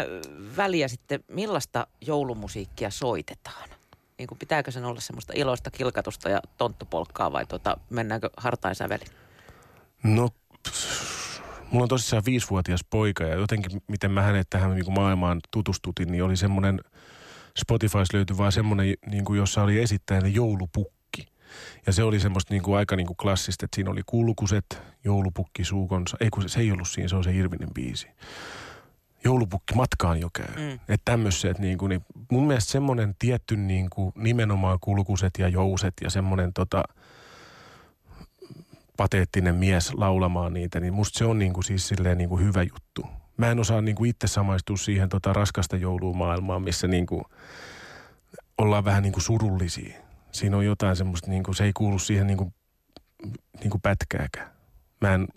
väliä 0.58 0.88
sitten, 0.88 1.24
millaista 1.28 1.88
joulumusiikkia 2.02 2.90
soitetaan? 2.90 3.70
Niin 4.18 4.28
kuin 4.28 4.40
pitääkö 4.40 4.72
sen 4.72 4.86
olla 4.86 5.02
semmoista 5.02 5.34
iloista 5.36 5.72
kilkatusta 5.72 6.30
ja 6.30 6.42
tonttupolkkaa 6.58 7.32
vai 7.32 7.46
tota, 7.46 7.78
mennäänkö 7.90 8.30
hartain 8.38 8.76
sävelin? 8.76 9.08
No, 10.04 10.30
mulla 11.72 11.84
on 11.84 11.90
tosissaan 11.90 12.26
viisivuotias 12.26 12.84
poika 12.90 13.24
ja 13.24 13.36
jotenkin 13.36 13.82
miten 13.88 14.12
mä 14.12 14.22
hänet 14.22 14.50
tähän 14.50 14.76
niin 14.76 14.86
kuin 14.86 14.96
maailmaan 14.96 15.42
tutustutin, 15.52 16.12
niin 16.12 16.24
oli 16.24 16.38
semmoinen, 16.38 16.82
Spotifys 17.58 18.14
löytyi 18.14 18.38
vaan 18.38 18.52
semmoinen, 18.52 18.94
niin 19.06 19.26
kuin, 19.26 19.38
jossa 19.38 19.64
oli 19.64 19.82
esittäjänä 19.82 20.28
joulupukki. 20.28 21.26
Ja 21.86 21.94
se 21.94 22.04
oli 22.04 22.20
semmoista 22.20 22.54
niin 22.54 22.64
kuin 22.64 22.78
aika 22.78 22.96
niin 22.96 23.08
kuin 23.08 23.18
klassista, 23.18 23.66
että 23.66 23.76
siinä 23.76 23.92
oli 23.92 24.02
kulkuset, 24.06 24.82
joulupukki 25.04 25.64
suukonsa. 25.64 26.18
Ei 26.20 26.30
kun 26.30 26.44
se, 26.44 26.50
se 26.50 26.60
ei 26.60 26.72
ollut 26.72 26.88
siinä, 26.88 27.08
se 27.08 27.16
on 27.16 27.24
se 27.24 27.34
Irvinin 27.34 27.74
biisi. 27.74 28.08
Joulupukki 29.24 29.76
matkaan 29.76 30.20
jo 30.20 30.30
käy. 30.34 30.56
Mm. 30.56 30.74
Että 30.74 31.06
tämmöiset, 31.06 31.60
niin 31.60 31.78
kuin, 31.78 31.90
niin 31.90 32.06
mun 32.32 32.48
mielestä 32.48 32.72
semmoinen 32.72 33.16
tietty 33.20 33.58
niin 33.58 33.90
kuin, 33.90 34.14
nimenomaan 34.16 34.78
kulkuset 34.82 35.34
ja 35.40 35.48
jouset 35.48 35.94
ja 36.02 36.10
semmoinen 36.10 36.54
tota, 36.54 36.84
pateettinen 38.98 39.56
mies 39.56 39.94
laulamaan 39.94 40.54
niitä, 40.54 40.80
niin 40.80 40.94
musta 40.94 41.18
se 41.18 41.26
on 41.26 41.40
niin 41.40 41.54
kuin, 41.54 41.64
siis 41.64 41.88
silleen 41.88 42.18
niin 42.18 42.30
kuin 42.30 42.46
hyvä 42.46 42.64
juttu. 42.64 43.06
Mä 43.38 43.52
en 43.52 43.60
osaa 43.60 43.82
niin 43.82 43.96
kuin 43.96 44.10
itse 44.10 44.28
samaistua 44.28 44.78
siihen 44.78 45.10
tota 45.10 45.34
raskasta 45.34 45.78
joulumaailmaan, 45.78 46.62
missä 46.62 46.88
niin 46.88 47.06
kuin 47.06 47.24
ollaan 48.58 48.86
vähän 48.86 49.04
niin 49.04 49.14
kuin 49.14 49.24
surullisia. 49.24 49.98
Siinä 50.32 50.58
on 50.58 50.66
jotain 50.66 50.96
semmoista, 50.96 51.30
niin 51.30 51.44
kuin, 51.44 51.56
se 51.56 51.64
ei 51.64 51.74
kuulu 51.74 52.00
siihen 52.00 52.28
niin 52.28 52.38
kuin, 52.38 52.54
niin 53.60 53.70
kuin 53.70 53.82
pätkääkään. 53.82 54.57
Mä 55.02 55.14
en, 55.14 55.28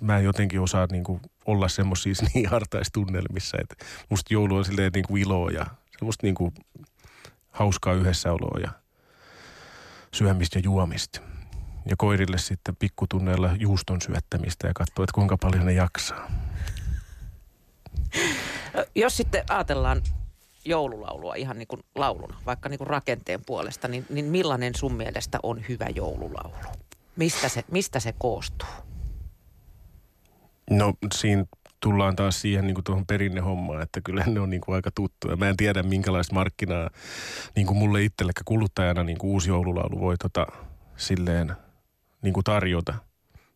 mä 0.00 0.18
en 0.18 0.24
jotenkin 0.24 0.60
osaa 0.60 0.86
niin 0.90 1.04
kuin 1.04 1.20
olla 1.46 1.68
semmoisissa 1.68 2.26
niin 2.34 2.48
hartaistunnelmissa, 2.48 3.56
että 3.60 3.84
musta 4.08 4.34
joulu 4.34 4.56
on 4.56 4.64
silleen 4.64 4.92
niin 4.94 5.06
kuin 5.06 5.22
iloa 5.22 5.50
ja 5.50 5.66
semmoista 5.98 6.26
niin 6.26 6.34
kuin 6.34 6.54
hauskaa 7.50 7.94
yhdessäoloa 7.94 8.60
ja 8.60 8.70
syömistä 10.14 10.58
ja 10.58 10.62
juomista. 10.64 11.20
Ja 11.90 11.96
koirille 11.98 12.38
sitten 12.38 12.76
pikkutunneilla 12.76 13.50
juuston 13.58 14.00
syöttämistä 14.00 14.66
ja 14.66 14.74
katsoa, 14.74 15.04
että 15.04 15.14
kuinka 15.14 15.36
paljon 15.36 15.66
ne 15.66 15.72
jaksaa. 15.72 16.30
Jos 18.94 19.16
sitten 19.16 19.44
ajatellaan 19.50 20.02
joululaulua 20.64 21.34
ihan 21.34 21.58
niin 21.58 21.68
kuin 21.68 21.82
lauluna, 21.94 22.36
vaikka 22.46 22.68
niin 22.68 22.78
kuin 22.78 22.88
rakenteen 22.88 23.40
puolesta, 23.46 23.88
niin, 23.88 24.06
niin 24.10 24.24
millainen 24.24 24.74
sun 24.74 24.94
mielestä 24.94 25.38
on 25.42 25.64
hyvä 25.68 25.86
joululaulu? 25.94 26.54
Mistä 27.16 27.48
se, 27.48 27.64
mistä 27.70 28.00
se 28.00 28.14
koostuu? 28.18 28.68
No 30.70 30.94
siinä 31.14 31.44
tullaan 31.80 32.16
taas 32.16 32.40
siihen 32.40 32.66
niin 32.66 32.74
kuin 32.74 32.84
tuohon 32.84 33.06
perinnehommaan, 33.06 33.82
että 33.82 34.00
kyllä 34.00 34.24
ne 34.26 34.40
on 34.40 34.50
niin 34.50 34.60
kuin 34.60 34.74
aika 34.74 34.90
tuttuja. 34.90 35.36
Mä 35.36 35.48
en 35.48 35.56
tiedä 35.56 35.82
minkälaista 35.82 36.34
markkinaa 36.34 36.90
niin 37.56 37.66
kuin 37.66 37.76
mulle 37.76 38.02
itsellekään 38.02 38.44
kuluttajana 38.44 39.04
niin 39.04 39.18
kuin 39.18 39.30
uusi 39.30 39.48
joululaulu 39.48 40.00
voi 40.00 40.16
tota, 40.16 40.46
silleen 40.96 41.56
niin 42.22 42.34
kuin 42.34 42.44
tarjota. 42.44 42.94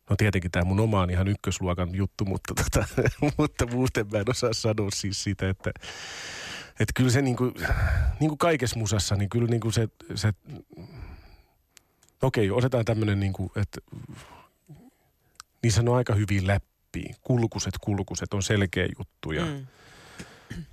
No 0.09 0.15
tietenkin 0.15 0.51
tämä 0.51 0.65
mun 0.65 0.79
oma 0.79 1.01
on 1.01 1.09
ihan 1.09 1.27
ykkösluokan 1.27 1.95
juttu, 1.95 2.25
mutta, 2.25 2.53
tota, 2.63 2.87
mutta 3.37 3.65
muuten 3.65 4.07
mä 4.11 4.17
en 4.17 4.29
osaa 4.29 4.53
sanoa 4.53 4.89
siis 4.93 5.23
sitä, 5.23 5.49
että, 5.49 5.71
että 6.79 6.93
kyllä 6.95 7.09
se 7.09 7.21
niin 7.21 7.35
kuin, 7.35 7.53
niin 8.19 8.29
kuin 8.29 8.37
kaikessa 8.37 8.79
musassa, 8.79 9.15
niin 9.15 9.29
kyllä 9.29 9.47
niin 9.47 9.61
kuin 9.61 9.73
se, 9.73 9.87
se 10.15 10.33
okei, 12.21 12.51
otetaan 12.51 12.85
tämmöinen 12.85 13.19
niin 13.19 13.33
kuin, 13.33 13.51
että 13.55 13.81
niissä 15.63 15.81
on 15.81 15.95
aika 15.97 16.15
hyvin 16.15 16.47
läpi. 16.47 17.15
Kulkuset, 17.21 17.73
kulkuset 17.81 18.33
on 18.33 18.43
selkeä 18.43 18.87
juttu 18.99 19.31
ja, 19.31 19.45
mm. 19.45 19.67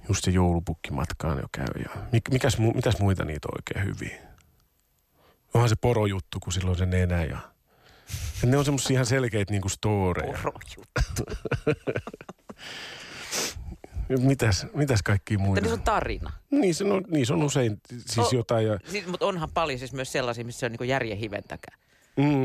Just 0.08 0.24
se 0.24 0.30
joulupukkimatkaan 0.30 1.38
jo 1.38 1.48
käy. 1.52 1.82
Ja 1.84 1.90
mikäs, 2.30 2.58
mitäs 2.74 3.00
muita 3.00 3.24
niitä 3.24 3.48
on 3.48 3.58
oikein 3.58 3.86
hyviä? 3.86 4.20
Onhan 5.54 5.68
se 5.68 5.76
porojuttu, 5.80 6.40
kun 6.40 6.52
silloin 6.52 6.78
se 6.78 6.86
nenä 6.86 7.24
ja... 7.24 7.38
ja 8.42 8.48
ne 8.48 8.56
on 8.56 8.64
semmoisia 8.64 8.94
ihan 8.94 9.06
selkeitä 9.06 9.52
niinku 9.52 9.68
storeja. 9.68 10.38
Porojuttu. 10.42 11.22
mitäs, 14.20 14.66
mitäs 14.74 15.02
kaikki 15.02 15.38
muita? 15.38 15.60
Mutta 15.60 15.74
on 15.74 15.82
tarina. 15.82 16.32
Niin, 16.50 16.74
se 16.74 16.84
on, 16.84 17.04
niin 17.10 17.26
se 17.26 17.32
on 17.32 17.42
usein 17.42 17.80
siis 18.06 18.26
O- 18.26 18.36
jotain. 18.36 18.66
Ja, 18.66 18.78
Siis, 18.84 19.06
mutta 19.06 19.26
onhan 19.26 19.48
paljon 19.54 19.78
siis 19.78 19.92
myös 19.92 20.12
sellaisia, 20.12 20.44
missä 20.44 20.60
se 20.60 20.66
on 20.66 20.72
niin 20.72 20.88
järjen 20.88 21.18
hiventäkään. 21.18 21.78
mm, 22.16 22.42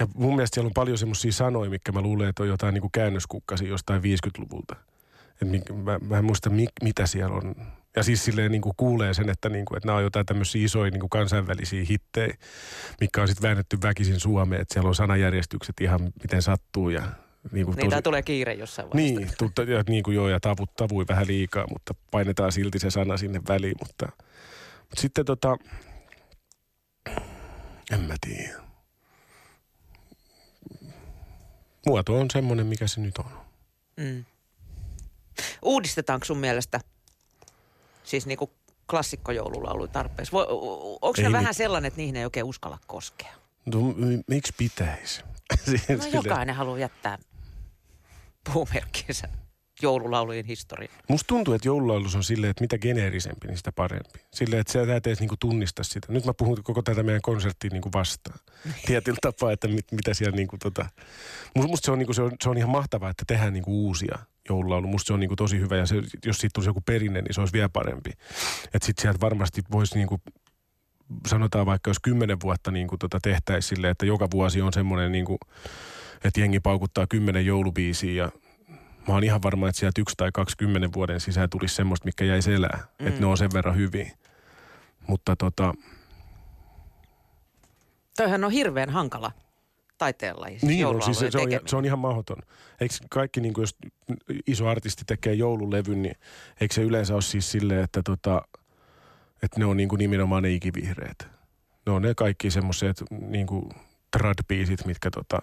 ja 0.00 0.06
mun 0.14 0.34
mielestä 0.36 0.54
siellä 0.54 0.68
on 0.68 0.74
paljon 0.74 0.98
semmoisia 0.98 1.32
sanoja, 1.32 1.70
mitkä 1.70 1.92
mä 1.92 2.00
luulen, 2.00 2.28
että 2.28 2.42
on 2.42 2.48
jotain 2.48 2.74
niinku 2.74 2.90
käännöskukkasia 2.92 3.68
jostain 3.68 4.02
50-luvulta. 4.02 4.76
Et 5.42 5.48
mä, 5.84 5.98
mä 6.08 6.18
en 6.18 6.24
muista, 6.24 6.50
mi, 6.50 6.66
mitä 6.82 7.06
siellä 7.06 7.36
on. 7.36 7.54
Ja 7.96 8.02
siis 8.02 8.24
silleen 8.24 8.52
niin 8.52 8.62
kuin 8.62 8.74
kuulee 8.76 9.14
sen, 9.14 9.28
että, 9.30 9.48
niin 9.48 9.64
kuin, 9.64 9.76
että 9.76 9.86
nämä 9.86 9.96
on 9.98 10.02
jotain 10.04 10.26
tämmöisiä 10.26 10.64
isoja 10.64 10.90
niin 10.90 11.00
kuin 11.00 11.10
kansainvälisiä 11.10 11.84
hittejä, 11.90 12.34
mikä 13.00 13.22
on 13.22 13.28
sitten 13.28 13.42
väännetty 13.42 13.78
väkisin 13.82 14.20
Suomeen, 14.20 14.60
että 14.62 14.72
siellä 14.74 14.88
on 14.88 14.94
sanajärjestykset 14.94 15.80
ihan 15.80 16.00
miten 16.22 16.42
sattuu 16.42 16.88
ja 16.88 17.02
niin 17.52 17.66
kuin 17.66 17.76
Niin 17.76 17.90
tää 17.90 18.02
tulee 18.02 18.22
kiire 18.22 18.54
jossain 18.54 18.90
vaiheessa. 18.90 19.20
Niin, 19.20 19.30
tutta, 19.38 19.62
ja, 19.62 19.84
niin 19.88 20.02
kuin 20.02 20.14
joo, 20.14 20.28
ja 20.28 20.40
tavut, 20.40 20.76
tavui 20.76 21.04
vähän 21.08 21.26
liikaa, 21.26 21.66
mutta 21.72 21.94
painetaan 22.10 22.52
silti 22.52 22.78
se 22.78 22.90
sana 22.90 23.16
sinne 23.16 23.40
väliin. 23.48 23.74
Mutta, 23.86 24.06
mutta 24.80 25.00
sitten 25.00 25.24
tota, 25.24 25.56
en 27.92 28.00
mä 28.00 28.14
tiedä. 28.20 28.54
Muoto 31.86 32.20
on 32.20 32.26
semmoinen, 32.32 32.66
mikä 32.66 32.86
se 32.86 33.00
nyt 33.00 33.18
on. 33.18 33.30
Mm. 33.96 34.24
Uudistetaanko 35.62 36.24
sun 36.24 36.38
mielestä 36.38 36.80
siis 38.04 38.26
niinku 38.26 38.50
klassikkojoululaulu 38.90 39.88
tarpeeksi? 39.88 40.32
Voi, 40.32 40.46
onko 41.02 41.14
ne 41.18 41.26
Ei 41.26 41.32
vähän 41.32 41.44
mit- 41.48 41.56
sellainen, 41.56 41.88
että 41.88 41.98
niihin 41.98 42.16
ei 42.16 42.24
oikein 42.24 42.46
uskalla 42.46 42.78
koskea? 42.86 43.32
No, 43.66 43.78
miksi 44.28 44.54
pitäisi? 44.58 45.22
No 45.88 46.04
jokainen 46.12 46.54
haluaa 46.54 46.78
jättää 46.78 47.18
puumerkkinsä 48.52 49.28
joululaulujen 49.82 50.44
historiaan. 50.44 51.00
Musta 51.08 51.26
tuntuu, 51.26 51.54
että 51.54 51.68
joululaulus 51.68 52.14
on 52.14 52.24
silleen, 52.24 52.50
että 52.50 52.60
mitä 52.60 52.78
geneerisempi, 52.78 53.46
niin 53.46 53.56
sitä 53.56 53.72
parempi. 53.72 54.18
Silleen, 54.34 54.60
että 54.60 54.72
sä 54.72 54.96
et 54.96 55.06
edes 55.06 55.20
niinku 55.20 55.36
tunnista 55.40 55.82
sitä. 55.84 56.12
Nyt 56.12 56.24
mä 56.24 56.34
puhun 56.34 56.62
koko 56.62 56.82
tätä 56.82 57.02
meidän 57.02 57.22
konserttia 57.22 57.70
niinku 57.72 57.90
vastaan. 57.94 58.38
Tietyllä 58.86 59.18
tapaa, 59.20 59.52
että 59.52 59.68
mit, 59.68 59.92
mitä 59.92 60.14
siellä 60.14 60.36
niinku 60.36 60.56
tota... 60.58 60.86
Musta, 61.54 61.86
se, 61.86 61.92
on, 61.92 61.98
niinku, 61.98 62.12
se, 62.12 62.22
on, 62.22 62.32
se 62.42 62.48
on 62.48 62.58
ihan 62.58 62.70
mahtavaa, 62.70 63.10
että 63.10 63.24
tehdään 63.26 63.52
niinku 63.52 63.86
uusia 63.86 64.18
joululaulu. 64.48 64.86
Musta 64.86 65.06
se 65.06 65.12
on 65.12 65.20
niinku 65.20 65.36
tosi 65.36 65.60
hyvä 65.60 65.76
ja 65.76 65.86
se, 65.86 65.96
jos 66.26 66.38
siitä 66.38 66.54
tulisi 66.54 66.70
joku 66.70 66.80
perinne, 66.80 67.22
niin 67.22 67.34
se 67.34 67.40
olisi 67.40 67.52
vielä 67.52 67.68
parempi. 67.68 68.10
Että 68.74 68.86
sit 68.86 68.98
sieltä 68.98 69.20
varmasti 69.20 69.62
voisi 69.70 69.94
niinku 69.94 70.20
sanotaan 71.26 71.66
vaikka 71.66 71.90
jos 71.90 71.98
kymmenen 71.98 72.40
vuotta 72.42 72.70
niin 72.70 72.88
kuin 72.88 72.98
tota 72.98 73.18
tehtäisiin 73.22 73.76
silleen, 73.76 73.90
että 73.90 74.06
joka 74.06 74.28
vuosi 74.30 74.62
on 74.62 74.72
semmoinen, 74.72 75.12
niin 75.12 75.24
kuin, 75.24 75.38
että 76.24 76.40
jengi 76.40 76.60
paukuttaa 76.60 77.06
kymmenen 77.06 77.46
joulubiisiä 77.46 78.24
ja 78.24 78.32
mä 79.08 79.14
oon 79.14 79.24
ihan 79.24 79.42
varma, 79.42 79.68
että 79.68 79.78
sieltä 79.78 80.00
yksi 80.00 80.14
tai 80.16 80.30
20 80.34 80.88
vuoden 80.94 81.20
sisään 81.20 81.50
tulisi 81.50 81.74
semmoista, 81.74 82.04
mikä 82.04 82.24
jäi 82.24 82.40
elää. 82.54 82.86
Mm. 82.98 83.06
Että 83.06 83.20
ne 83.20 83.26
on 83.26 83.38
sen 83.38 83.50
verran 83.52 83.76
hyviä. 83.76 84.10
Mutta 85.06 85.36
tota, 85.36 85.74
Toihan 88.16 88.44
on 88.44 88.50
hirveän 88.50 88.90
hankala 88.90 89.32
taiteenlaji, 89.98 90.58
siis 90.58 90.62
niin 90.62 90.86
on, 90.86 91.02
siis 91.02 91.18
se, 91.18 91.30
se, 91.30 91.38
on, 91.38 91.48
se 91.66 91.76
on 91.76 91.84
ihan 91.84 91.98
mahdoton. 91.98 92.36
Eikö 92.80 92.94
kaikki, 93.10 93.40
niin 93.40 93.54
kuin 93.54 93.62
jos 93.62 93.76
iso 94.46 94.68
artisti 94.68 95.02
tekee 95.06 95.34
joululevyn, 95.34 96.02
niin 96.02 96.16
eikö 96.60 96.74
se 96.74 96.82
yleensä 96.82 97.14
ole 97.14 97.22
siis 97.22 97.50
silleen, 97.50 97.84
että, 97.84 98.02
tota, 98.02 98.42
että 99.42 99.60
ne 99.60 99.64
on 99.64 99.76
niin 99.76 99.88
kuin 99.88 99.98
nimenomaan 99.98 100.42
ne 100.42 100.50
ikivihreät. 100.50 101.18
Ne 101.86 101.92
on 101.92 102.02
ne 102.02 102.14
kaikki 102.14 102.50
semmoiset 102.50 103.02
niin 103.10 103.46
kuin 103.46 103.68
trad-biisit, 104.16 104.86
mitkä 104.86 105.10
tota... 105.10 105.38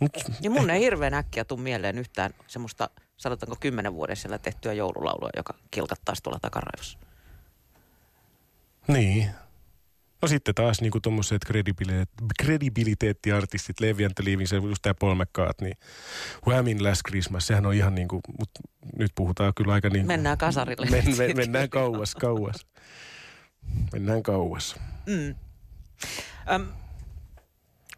Mut, 0.00 0.12
Ja 0.40 0.50
mun 0.50 0.70
ei 0.70 0.80
hirveän 0.80 1.14
äkkiä 1.14 1.44
tuu 1.44 1.56
mieleen 1.56 1.98
yhtään 1.98 2.30
semmoista, 2.46 2.90
sanotaanko 3.16 3.56
kymmenen 3.60 3.94
vuoden 3.94 4.16
siellä 4.16 4.38
tehtyä 4.38 4.72
joululaulua, 4.72 5.30
joka 5.36 5.54
kilkattaisi 5.70 6.22
tuolla 6.22 6.38
takaraivossa. 6.42 6.98
Niin. 8.88 9.30
No 10.22 10.28
sitten 10.28 10.54
taas 10.54 10.80
niinku 10.80 11.00
tommoset 11.00 11.44
kredibiliteet, 11.44 12.08
kredibiliteettiartistit, 12.42 13.80
Levi 13.80 14.04
and 14.04 14.12
Leaving, 14.24 14.48
se 14.48 14.56
just 14.56 14.82
tää 14.82 14.94
Paul 14.94 15.14
McCart, 15.14 15.60
niin 15.60 15.76
Whamin 16.46 16.84
Last 16.84 17.00
Christmas, 17.08 17.46
sehän 17.46 17.66
on 17.66 17.74
ihan 17.74 17.94
niinku, 17.94 18.20
mut 18.38 18.50
nyt 18.98 19.12
puhutaan 19.14 19.52
kyllä 19.54 19.72
aika 19.72 19.88
niinku... 19.88 20.06
Mennään 20.06 20.38
kasarille. 20.38 20.86
Men, 20.90 21.16
men, 21.18 21.36
mennään 21.36 21.70
kauas, 21.70 22.14
kauas. 22.14 22.66
Mennään 23.92 24.22
kauas. 24.22 24.76
Mm. 25.06 25.34
Öm, 26.54 26.66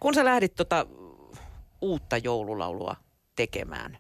kun 0.00 0.14
sä 0.14 0.24
lähdit 0.24 0.54
tota 0.54 0.86
uutta 1.82 2.16
joululaulua 2.16 2.96
tekemään, 3.36 3.98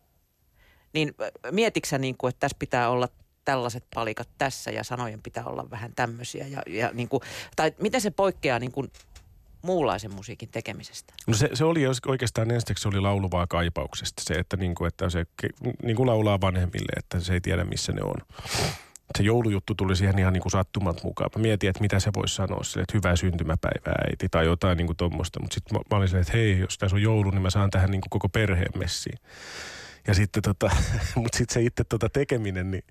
niin 0.92 1.14
mietitkö 1.50 1.98
niin 1.98 2.16
kuin, 2.16 2.28
että 2.28 2.40
tässä 2.40 2.56
pitää 2.58 2.90
olla 2.90 3.08
tällaiset 3.44 3.84
palikat 3.94 4.28
tässä 4.38 4.70
ja 4.70 4.84
sanojen 4.84 5.22
pitää 5.22 5.44
olla 5.44 5.70
vähän 5.70 5.92
tämmöisiä? 5.96 6.46
Ja, 6.46 6.62
ja 6.66 6.90
niin 6.92 7.08
kuin, 7.08 7.22
tai 7.56 7.72
miten 7.80 8.00
se 8.00 8.10
poikkeaa 8.10 8.58
niin 8.58 8.72
kuin 8.72 8.92
muunlaisen 9.62 10.14
musiikin 10.14 10.48
tekemisestä? 10.48 11.14
No 11.26 11.34
se, 11.34 11.48
se 11.54 11.64
oli 11.64 11.82
oikeastaan 12.06 12.50
ensiksi 12.50 12.88
oli 12.88 13.00
lauluvaa 13.00 13.46
kaipauksesta. 13.46 14.22
Se, 14.26 14.34
että, 14.34 14.56
niinku, 14.56 14.84
että 14.84 15.10
se 15.10 15.26
ke- 15.42 15.72
niinku 15.82 16.06
laulaa 16.06 16.40
vanhemmille, 16.40 16.92
että 16.96 17.20
se 17.20 17.32
ei 17.32 17.40
tiedä 17.40 17.64
missä 17.64 17.92
ne 17.92 18.02
on. 18.02 18.16
Se 19.18 19.22
joulujuttu 19.22 19.74
tuli 19.74 19.96
siihen 19.96 20.18
ihan 20.18 20.32
niinku 20.32 20.50
sattumat 20.50 21.04
mukaan. 21.04 21.30
Mä 21.36 21.42
mietin, 21.42 21.70
että 21.70 21.80
mitä 21.80 22.00
se 22.00 22.10
voisi 22.16 22.34
sanoa 22.34 22.62
sille, 22.62 22.82
että 22.82 22.98
hyvää 22.98 23.16
syntymäpäivää 23.16 23.94
äiti 24.10 24.28
tai 24.28 24.44
jotain 24.44 24.76
niinku 24.76 24.94
tuommoista. 24.94 25.40
Mutta 25.40 25.54
sitten 25.54 25.78
mä, 25.78 25.82
mä 25.90 25.96
olin 25.96 26.08
silleen, 26.08 26.22
että 26.22 26.36
hei, 26.36 26.58
jos 26.58 26.78
tässä 26.78 26.96
on 26.96 27.02
joulu, 27.02 27.30
niin 27.30 27.42
mä 27.42 27.50
saan 27.50 27.70
tähän 27.70 27.90
niinku 27.90 28.08
koko 28.10 28.28
perheen 28.28 28.78
messiin. 28.78 29.18
Ja 30.06 30.14
sitten 30.14 30.42
tota, 30.42 30.70
mutta 31.16 31.38
sitten 31.38 31.54
se 31.54 31.62
itse 31.62 31.84
tota 31.84 32.08
tekeminen, 32.08 32.70
niin 32.70 32.84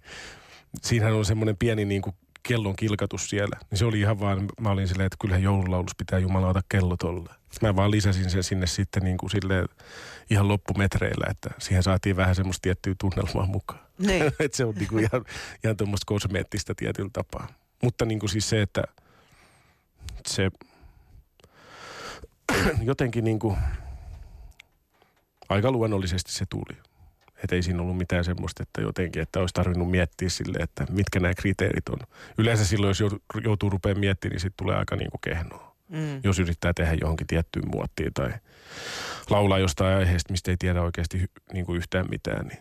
siinähän 0.81 1.15
on 1.15 1.25
semmoinen 1.25 1.57
pieni 1.57 1.85
niinku 1.85 2.15
kellon 2.43 2.75
kilkatus 2.75 3.29
siellä. 3.29 3.57
Niin 3.71 3.77
se 3.79 3.85
oli 3.85 3.99
ihan 3.99 4.19
vaan, 4.19 4.49
mä 4.61 4.71
olin 4.71 4.87
silleen, 4.87 5.05
että 5.05 5.17
kyllähän 5.21 5.43
joululaulussa 5.43 5.95
pitää 5.97 6.19
jumalauta 6.19 6.61
kello 6.69 6.97
tolle. 6.97 7.29
Mä 7.61 7.75
vaan 7.75 7.91
lisäsin 7.91 8.29
sen 8.29 8.43
sinne 8.43 8.67
sitten 8.67 9.03
niin 9.03 9.17
kuin 9.17 9.29
silleen 9.29 9.65
ihan 10.29 10.47
loppumetreillä, 10.47 11.25
että 11.29 11.49
siihen 11.59 11.83
saatiin 11.83 12.15
vähän 12.15 12.35
semmoista 12.35 12.61
tiettyä 12.61 12.95
tunnelmaa 12.99 13.45
mukaan. 13.45 13.79
Niin. 14.01 14.23
että 14.39 14.57
se 14.57 14.65
on 14.65 14.75
niin 14.75 14.87
kuin 14.87 15.03
ihan, 15.03 15.25
ihan 15.63 15.77
tuommoista 15.77 16.05
kosmeettista 16.05 16.75
tietyllä 16.75 17.09
tapaa. 17.13 17.47
Mutta 17.83 18.05
niin 18.05 18.19
kuin 18.19 18.29
siis 18.29 18.49
se, 18.49 18.61
että 18.61 18.83
se 20.27 20.49
jotenkin 22.83 23.23
niin 23.23 23.39
kuin 23.39 23.57
aika 25.49 25.71
luonnollisesti 25.71 26.31
se 26.31 26.45
tuli. 26.49 26.77
Että 27.43 27.55
ei 27.55 27.63
siinä 27.63 27.81
ollut 27.81 27.97
mitään 27.97 28.25
semmoista, 28.25 28.63
että 28.63 28.81
jotenkin, 28.81 29.21
että 29.21 29.39
olisi 29.39 29.53
tarvinnut 29.53 29.91
miettiä 29.91 30.29
sille, 30.29 30.57
että 30.57 30.85
mitkä 30.89 31.19
nämä 31.19 31.33
kriteerit 31.33 31.89
on. 31.89 31.99
Yleensä 32.37 32.65
silloin, 32.65 32.89
jos 32.89 33.01
jou- 33.01 33.41
joutuu 33.43 33.69
rupeaa 33.69 33.95
miettimään, 33.95 34.31
niin 34.31 34.39
sitten 34.39 34.65
tulee 34.65 34.75
aika 34.75 34.95
niin 34.95 35.11
kuin 35.11 35.21
kehnoa. 35.21 35.75
Mm. 35.89 36.19
Jos 36.23 36.39
yrittää 36.39 36.73
tehdä 36.73 36.97
johonkin 37.01 37.27
tiettyyn 37.27 37.69
muottiin 37.71 38.13
tai 38.13 38.31
laulaa 39.29 39.59
jostain 39.59 39.97
aiheesta, 39.97 40.31
mistä 40.31 40.51
ei 40.51 40.57
tiedä 40.57 40.81
oikeasti 40.81 41.29
niin 41.53 41.65
kuin 41.65 41.77
yhtään 41.77 42.05
mitään, 42.09 42.47
niin 42.47 42.59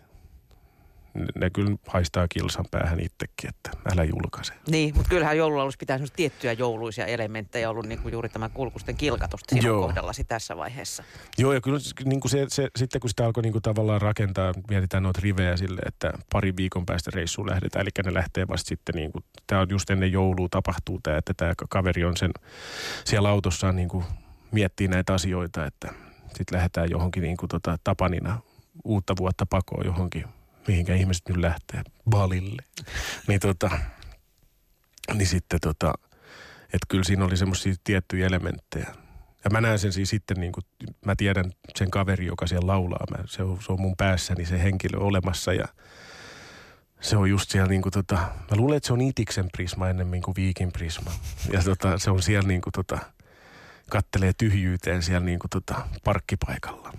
ne, 1.15 1.51
kyllä 1.51 1.77
haistaa 1.87 2.29
kilsan 2.29 2.65
päähän 2.71 3.01
itsekin, 3.01 3.49
että 3.49 3.71
älä 3.93 4.05
julkaise. 4.05 4.53
Niin, 4.71 4.95
mutta 4.97 5.09
kyllähän 5.09 5.37
joululaulussa 5.37 5.79
pitää 5.79 5.99
semmoisia 5.99 6.17
tiettyjä 6.17 6.53
jouluisia 6.53 7.07
elementtejä 7.07 7.71
ollut 7.71 7.87
niin 7.87 7.99
kuin 7.99 8.13
juuri 8.13 8.29
tämä 8.29 8.49
kulkusten 8.49 8.97
kilkatusta 8.97 9.55
siinä 9.55 9.69
Joo. 9.69 9.83
kohdallasi 9.83 10.25
tässä 10.25 10.57
vaiheessa. 10.57 11.05
Joo, 11.39 11.53
ja 11.53 11.61
kyllä 11.61 11.79
niin 12.05 12.21
kuin 12.21 12.31
se, 12.31 12.47
se, 12.49 12.69
sitten 12.77 13.01
kun 13.01 13.11
sitä 13.11 13.27
alkoi 13.27 13.43
niin 13.43 13.53
kuin 13.53 13.63
tavallaan 13.63 14.01
rakentaa, 14.01 14.55
mietitään 14.71 15.03
noita 15.03 15.21
rivejä 15.23 15.57
sille, 15.57 15.81
että 15.87 16.13
pari 16.33 16.57
viikon 16.57 16.87
päästä 16.87 17.11
reissuun 17.15 17.51
lähdetään, 17.51 17.83
eli 17.83 17.91
ne 18.05 18.15
lähtee 18.15 18.49
vasta 18.49 18.69
sitten 18.69 18.95
niin 18.95 19.13
kuin, 19.13 19.25
tämä 19.47 19.61
on 19.61 19.71
just 19.71 19.91
ennen 19.91 20.13
joulua 20.13 20.49
tapahtuu 20.51 21.01
tämä, 21.03 21.17
että 21.17 21.35
tämä 21.35 21.53
kaveri 21.69 22.05
on 22.05 22.17
sen 22.17 22.31
siellä 23.05 23.29
autossaan 23.29 23.77
niin 23.77 23.89
kuin 23.89 24.05
miettii 24.53 24.89
näitä 24.89 25.15
asioita, 25.15 25.67
että 25.67 25.89
sitten 26.27 26.57
lähdetään 26.57 26.91
johonkin 26.91 27.23
niin 27.23 27.37
kuin 27.37 27.49
tota, 27.49 27.79
tapanina 27.85 28.41
uutta 28.85 29.15
vuotta 29.19 29.47
pakoon 29.47 29.87
johonkin, 29.87 30.25
mihinkä 30.69 30.95
ihmiset 30.95 31.29
nyt 31.29 31.37
lähtee, 31.37 31.83
Balille. 32.11 32.63
niin 33.29 33.41
tota, 33.41 33.71
niin 35.15 35.27
sitten 35.27 35.61
tota, 35.61 35.93
että 36.65 36.87
kyllä 36.89 37.05
siinä 37.05 37.25
oli 37.25 37.37
semmoisia 37.37 37.75
tiettyjä 37.85 38.27
elementtejä. 38.27 38.95
Ja 39.45 39.51
mä 39.51 39.61
näen 39.61 39.79
sen 39.79 39.93
siis 39.93 40.11
sitten, 40.11 40.41
niin 40.41 40.53
kuin, 40.53 40.65
mä 41.07 41.15
tiedän 41.17 41.53
sen 41.77 41.91
kaveri, 41.91 42.27
joka 42.27 42.47
siellä 42.47 42.67
laulaa. 42.67 43.05
Mä, 43.11 43.25
se, 43.27 43.43
on, 43.43 43.63
se 43.63 43.73
on 43.73 43.81
mun 43.81 43.97
päässäni 43.97 44.47
se 44.47 44.63
henkilö 44.63 44.99
olemassa 44.99 45.53
ja 45.53 45.69
se 47.01 47.17
on 47.17 47.31
just 47.31 47.51
siellä 47.51 47.69
niin 47.69 47.83
kuin, 47.83 47.93
tota, 47.93 48.15
mä 48.17 48.57
luulen, 48.57 48.77
että 48.77 48.87
se 48.87 48.93
on 48.93 49.01
Itiksen 49.01 49.49
prisma 49.53 49.89
ennemmin 49.89 50.23
kuin 50.23 50.37
Viikin 50.37 50.73
prisma. 50.73 51.13
Ja 51.53 51.63
tota, 51.63 51.99
se 51.99 52.11
on 52.11 52.23
siellä 52.23 52.49
niin 52.49 52.61
kuin, 52.61 52.73
tota, 52.73 52.99
kattelee 53.91 54.33
tyhjyyteen 54.39 55.03
siellä 55.03 55.27
niin 55.27 55.39
kuin, 55.39 55.51
tota, 55.51 55.89
parkkipaikalla. 56.05 56.93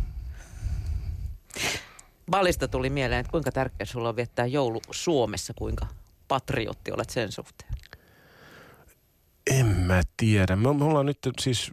Balista 2.31 2.67
tuli 2.67 2.89
mieleen, 2.89 3.19
että 3.19 3.31
kuinka 3.31 3.51
tärkeä 3.51 3.85
sulla 3.85 4.09
on 4.09 4.15
viettää 4.15 4.45
joulu 4.45 4.81
Suomessa, 4.91 5.53
kuinka 5.57 5.87
patriotti 6.27 6.91
olet 6.91 7.09
sen 7.09 7.31
suhteen? 7.31 7.73
En 9.51 9.65
mä 9.65 10.01
tiedä. 10.17 10.55
Me, 10.55 10.73
me 10.73 10.85
ollaan 10.85 11.05
nyt 11.05 11.17
siis, 11.39 11.71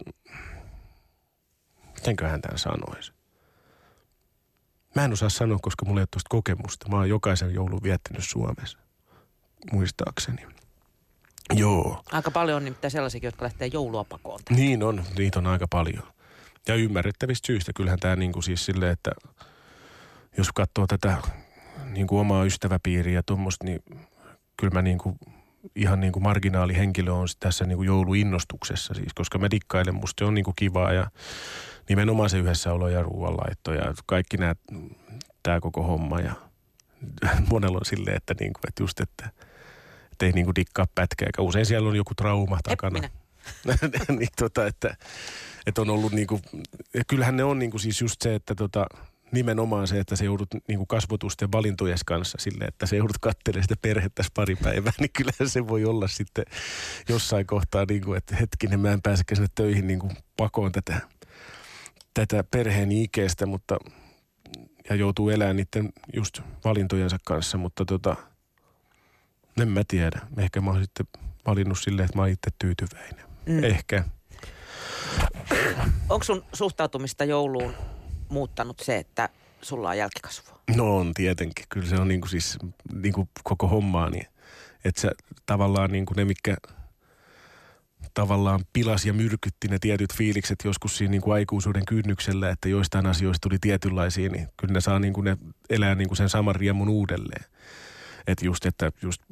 mitenköhän 1.94 2.40
tämän 2.40 2.58
sanoisi? 2.58 3.12
Mä 4.94 5.04
en 5.04 5.12
osaa 5.12 5.28
sanoa, 5.28 5.58
koska 5.62 5.84
mulla 5.84 6.00
ei 6.00 6.02
ole 6.02 6.08
tuosta 6.10 6.28
kokemusta. 6.28 6.88
Mä 6.88 6.96
oon 6.96 7.08
jokaisen 7.08 7.54
joulun 7.54 7.82
viettänyt 7.82 8.24
Suomessa, 8.24 8.78
muistaakseni. 9.72 10.46
Joo. 11.54 12.02
Aika 12.12 12.30
paljon 12.30 12.56
on 12.56 12.64
nimittäin 12.64 12.90
sellaisia, 12.90 13.20
jotka 13.22 13.44
lähtee 13.44 13.68
joulua 13.72 14.04
pakoon. 14.04 14.40
Niin 14.50 14.82
on, 14.82 15.04
niitä 15.18 15.38
on 15.38 15.46
aika 15.46 15.66
paljon. 15.70 16.02
Ja 16.68 16.74
ymmärrettävistä 16.74 17.46
syistä. 17.46 17.72
Kyllähän 17.72 18.00
tämä 18.00 18.16
niin 18.16 18.32
kuin 18.32 18.42
siis 18.42 18.64
silleen, 18.64 18.92
että 18.92 19.10
jos 20.38 20.52
katsoo 20.54 20.86
tätä 20.86 21.16
niin 21.84 22.06
kuin 22.06 22.20
omaa 22.20 22.44
ystäväpiiriä 22.44 23.14
ja 23.14 23.22
tuommoista, 23.22 23.64
niin 23.64 23.82
kyllä 24.56 24.74
mä 24.74 24.82
niin 24.82 24.98
kuin 24.98 25.18
ihan 25.74 26.00
niin 26.00 26.12
kuin 26.12 26.22
marginaalihenkilö 26.22 27.12
on 27.12 27.28
tässä 27.40 27.64
niin 27.64 27.76
kuin 27.76 27.86
jouluinnostuksessa 27.86 28.94
siis, 28.94 29.14
koska 29.14 29.38
mä 29.38 29.50
dikkailen, 29.50 29.94
musta 29.94 30.20
se 30.20 30.28
on 30.28 30.34
niin 30.34 30.44
kuin 30.44 30.54
kivaa 30.56 30.92
ja 30.92 31.10
nimenomaan 31.88 32.30
se 32.30 32.38
yhdessäolo 32.38 32.88
ja 32.88 33.02
ruoanlaitto 33.02 33.72
ja 33.72 33.94
kaikki 34.06 34.36
nämä, 34.36 34.54
tämä 35.42 35.60
koko 35.60 35.82
homma 35.82 36.20
ja 36.20 36.34
monella 37.50 37.78
on 37.78 37.84
silleen, 37.84 38.16
että, 38.16 38.34
niin 38.40 38.52
kuin, 38.52 38.68
että 38.68 38.82
just, 38.82 39.00
että, 39.00 39.30
että 40.12 40.26
ei 40.26 40.32
niin 40.32 40.44
kuin 40.44 40.54
dikkaa 40.54 40.86
pätkää, 40.94 41.28
usein 41.38 41.66
siellä 41.66 41.88
on 41.88 41.96
joku 41.96 42.14
trauma 42.14 42.58
takana. 42.62 43.00
niin, 44.18 44.28
tota, 44.36 44.66
että, 44.66 44.96
että 45.66 45.80
on 45.80 45.90
ollut 45.90 46.12
niin 46.12 46.26
kuin, 46.26 46.42
ja 46.94 47.04
kyllähän 47.06 47.36
ne 47.36 47.44
on 47.44 47.58
niin 47.58 47.70
kuin 47.70 47.80
siis 47.80 48.00
just 48.00 48.22
se, 48.22 48.34
että 48.34 48.54
tota, 48.54 48.86
nimenomaan 49.32 49.88
se, 49.88 50.00
että 50.00 50.16
se 50.16 50.24
joudut 50.24 50.48
niin 50.68 50.76
kuin 50.76 50.86
kasvotusten 50.86 51.52
valintojen 51.52 51.98
kanssa 52.06 52.38
sille, 52.40 52.64
että 52.64 52.86
se 52.86 52.96
joudut 52.96 53.18
katselemaan 53.20 53.64
sitä 53.64 53.74
perhettä 53.82 54.22
pari 54.34 54.56
päivää, 54.56 54.92
niin 55.00 55.10
kyllähän 55.16 55.48
se 55.48 55.68
voi 55.68 55.84
olla 55.84 56.08
sitten 56.08 56.44
jossain 57.08 57.46
kohtaa, 57.46 57.84
niin 57.88 58.04
kuin, 58.04 58.18
että 58.18 58.36
hetkinen, 58.36 58.80
mä 58.80 58.92
en 58.92 59.02
pääsekään 59.02 59.36
sinne 59.36 59.48
töihin 59.54 59.86
niin 59.86 59.98
kuin 59.98 60.12
pakoon 60.36 60.72
tätä, 60.72 61.00
tätä 62.14 62.44
perheen 62.50 62.92
ikeestä, 62.92 63.46
mutta 63.46 63.78
ja 64.90 64.96
joutuu 64.96 65.30
elämään 65.30 65.56
niiden 65.56 65.92
just 66.14 66.40
valintojensa 66.64 67.16
kanssa, 67.24 67.58
mutta 67.58 67.84
tota, 67.84 68.16
en 69.60 69.68
mä 69.68 69.82
tiedä. 69.88 70.20
Ehkä 70.38 70.60
mä 70.60 70.70
oon 70.70 70.80
sitten 70.80 71.06
valinnut 71.46 71.78
silleen, 71.78 72.04
että 72.04 72.18
mä 72.18 72.22
oon 72.22 72.30
itse 72.30 72.50
tyytyväinen. 72.58 73.24
Mm. 73.46 73.64
Ehkä. 73.64 74.04
Onko 76.08 76.24
sun 76.24 76.44
suhtautumista 76.52 77.24
jouluun 77.24 77.74
muuttanut 78.30 78.80
se, 78.80 78.96
että 78.96 79.28
sulla 79.62 79.88
on 79.88 79.98
jälkikasvua? 79.98 80.60
No 80.76 80.96
on 80.96 81.14
tietenkin. 81.14 81.66
Kyllä 81.68 81.86
se 81.86 81.96
on 81.96 82.08
niin 82.08 82.20
kuin 82.20 82.30
siis 82.30 82.58
niin 82.92 83.12
kuin 83.12 83.28
koko 83.42 83.68
hommaa 83.68 84.10
niin, 84.10 84.26
että 84.84 85.00
se 85.00 85.10
tavallaan 85.46 85.90
niin 85.90 86.06
kuin 86.06 86.16
ne, 86.16 86.24
mikä 86.24 86.56
tavallaan 88.14 88.60
pilas 88.72 89.06
ja 89.06 89.12
myrkytti 89.12 89.68
ne 89.68 89.78
tietyt 89.78 90.14
fiilikset 90.14 90.58
joskus 90.64 90.98
siinä 90.98 91.10
niin 91.10 91.20
kuin 91.20 91.34
aikuisuuden 91.34 91.84
kynnyksellä, 91.84 92.50
että 92.50 92.68
joistain 92.68 93.06
asioista 93.06 93.48
tuli 93.48 93.58
tietynlaisia, 93.60 94.30
niin 94.30 94.48
kyllä 94.56 94.72
ne 94.72 94.80
saa 94.80 94.98
niin 94.98 95.12
kuin 95.12 95.24
ne 95.24 95.36
elää 95.70 95.94
niin 95.94 96.08
kuin 96.08 96.16
sen 96.16 96.28
saman 96.28 96.54
riemun 96.54 96.88
uudelleen. 96.88 97.44
Että 98.26 98.46
just, 98.46 98.66
että 98.66 98.92
just 99.02 99.22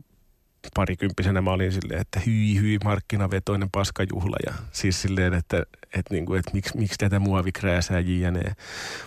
parikymppisenä 0.74 1.40
mä 1.40 1.50
olin 1.50 1.72
silleen, 1.72 2.00
että 2.00 2.20
hyi 2.26 2.60
hyi 2.60 2.78
markkinavetoinen 2.84 3.70
paskajuhla 3.70 4.36
ja 4.46 4.54
siis 4.72 5.02
silleen, 5.02 5.34
että, 5.34 5.62
että, 5.98 6.14
niin 6.14 6.26
kuin, 6.26 6.38
että 6.38 6.50
miksi, 6.54 6.78
miksi 6.78 6.98
tätä 6.98 7.18
muovikrääsää 7.18 8.00
jne. 8.00 8.52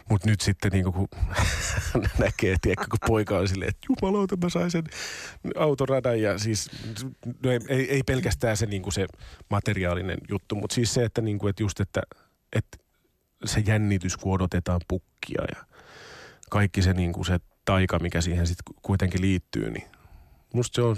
Mutta 0.09 0.29
nyt 0.29 0.41
sitten 0.41 0.71
niin 0.71 0.83
kuin, 0.83 0.93
kun 0.93 1.07
näkee, 2.19 2.55
tiedätkö, 2.61 2.85
kun 2.89 3.07
poika 3.07 3.37
on 3.37 3.47
silleen, 3.47 3.69
että 3.69 3.87
jumalauta 3.89 4.37
mä 4.37 4.49
sain 4.49 4.71
sen 4.71 4.83
autoradan 5.55 6.21
ja 6.21 6.37
siis 6.37 6.71
no 7.43 7.51
ei, 7.51 7.59
ei, 7.67 7.91
ei 7.91 8.03
pelkästään 8.03 8.57
se, 8.57 8.65
niin 8.65 8.81
kuin 8.81 8.93
se 8.93 9.07
materiaalinen 9.49 10.17
juttu, 10.29 10.55
mutta 10.55 10.73
siis 10.73 10.93
se, 10.93 11.03
että, 11.03 11.21
niin 11.21 11.39
kuin, 11.39 11.49
että 11.49 11.63
just, 11.63 11.79
että, 11.79 12.01
että 12.53 12.77
se 13.45 13.63
jännitys, 13.65 14.17
kun 14.17 14.33
odotetaan 14.33 14.81
pukkia 14.87 15.41
ja 15.55 15.65
kaikki 16.49 16.81
se, 16.81 16.93
niin 16.93 17.13
kuin 17.13 17.25
se 17.25 17.39
taika, 17.65 17.99
mikä 17.99 18.21
siihen 18.21 18.47
sitten 18.47 18.73
kuitenkin 18.81 19.21
liittyy, 19.21 19.71
niin 19.71 19.87
musta 20.53 20.75
se 20.75 20.81
on, 20.81 20.97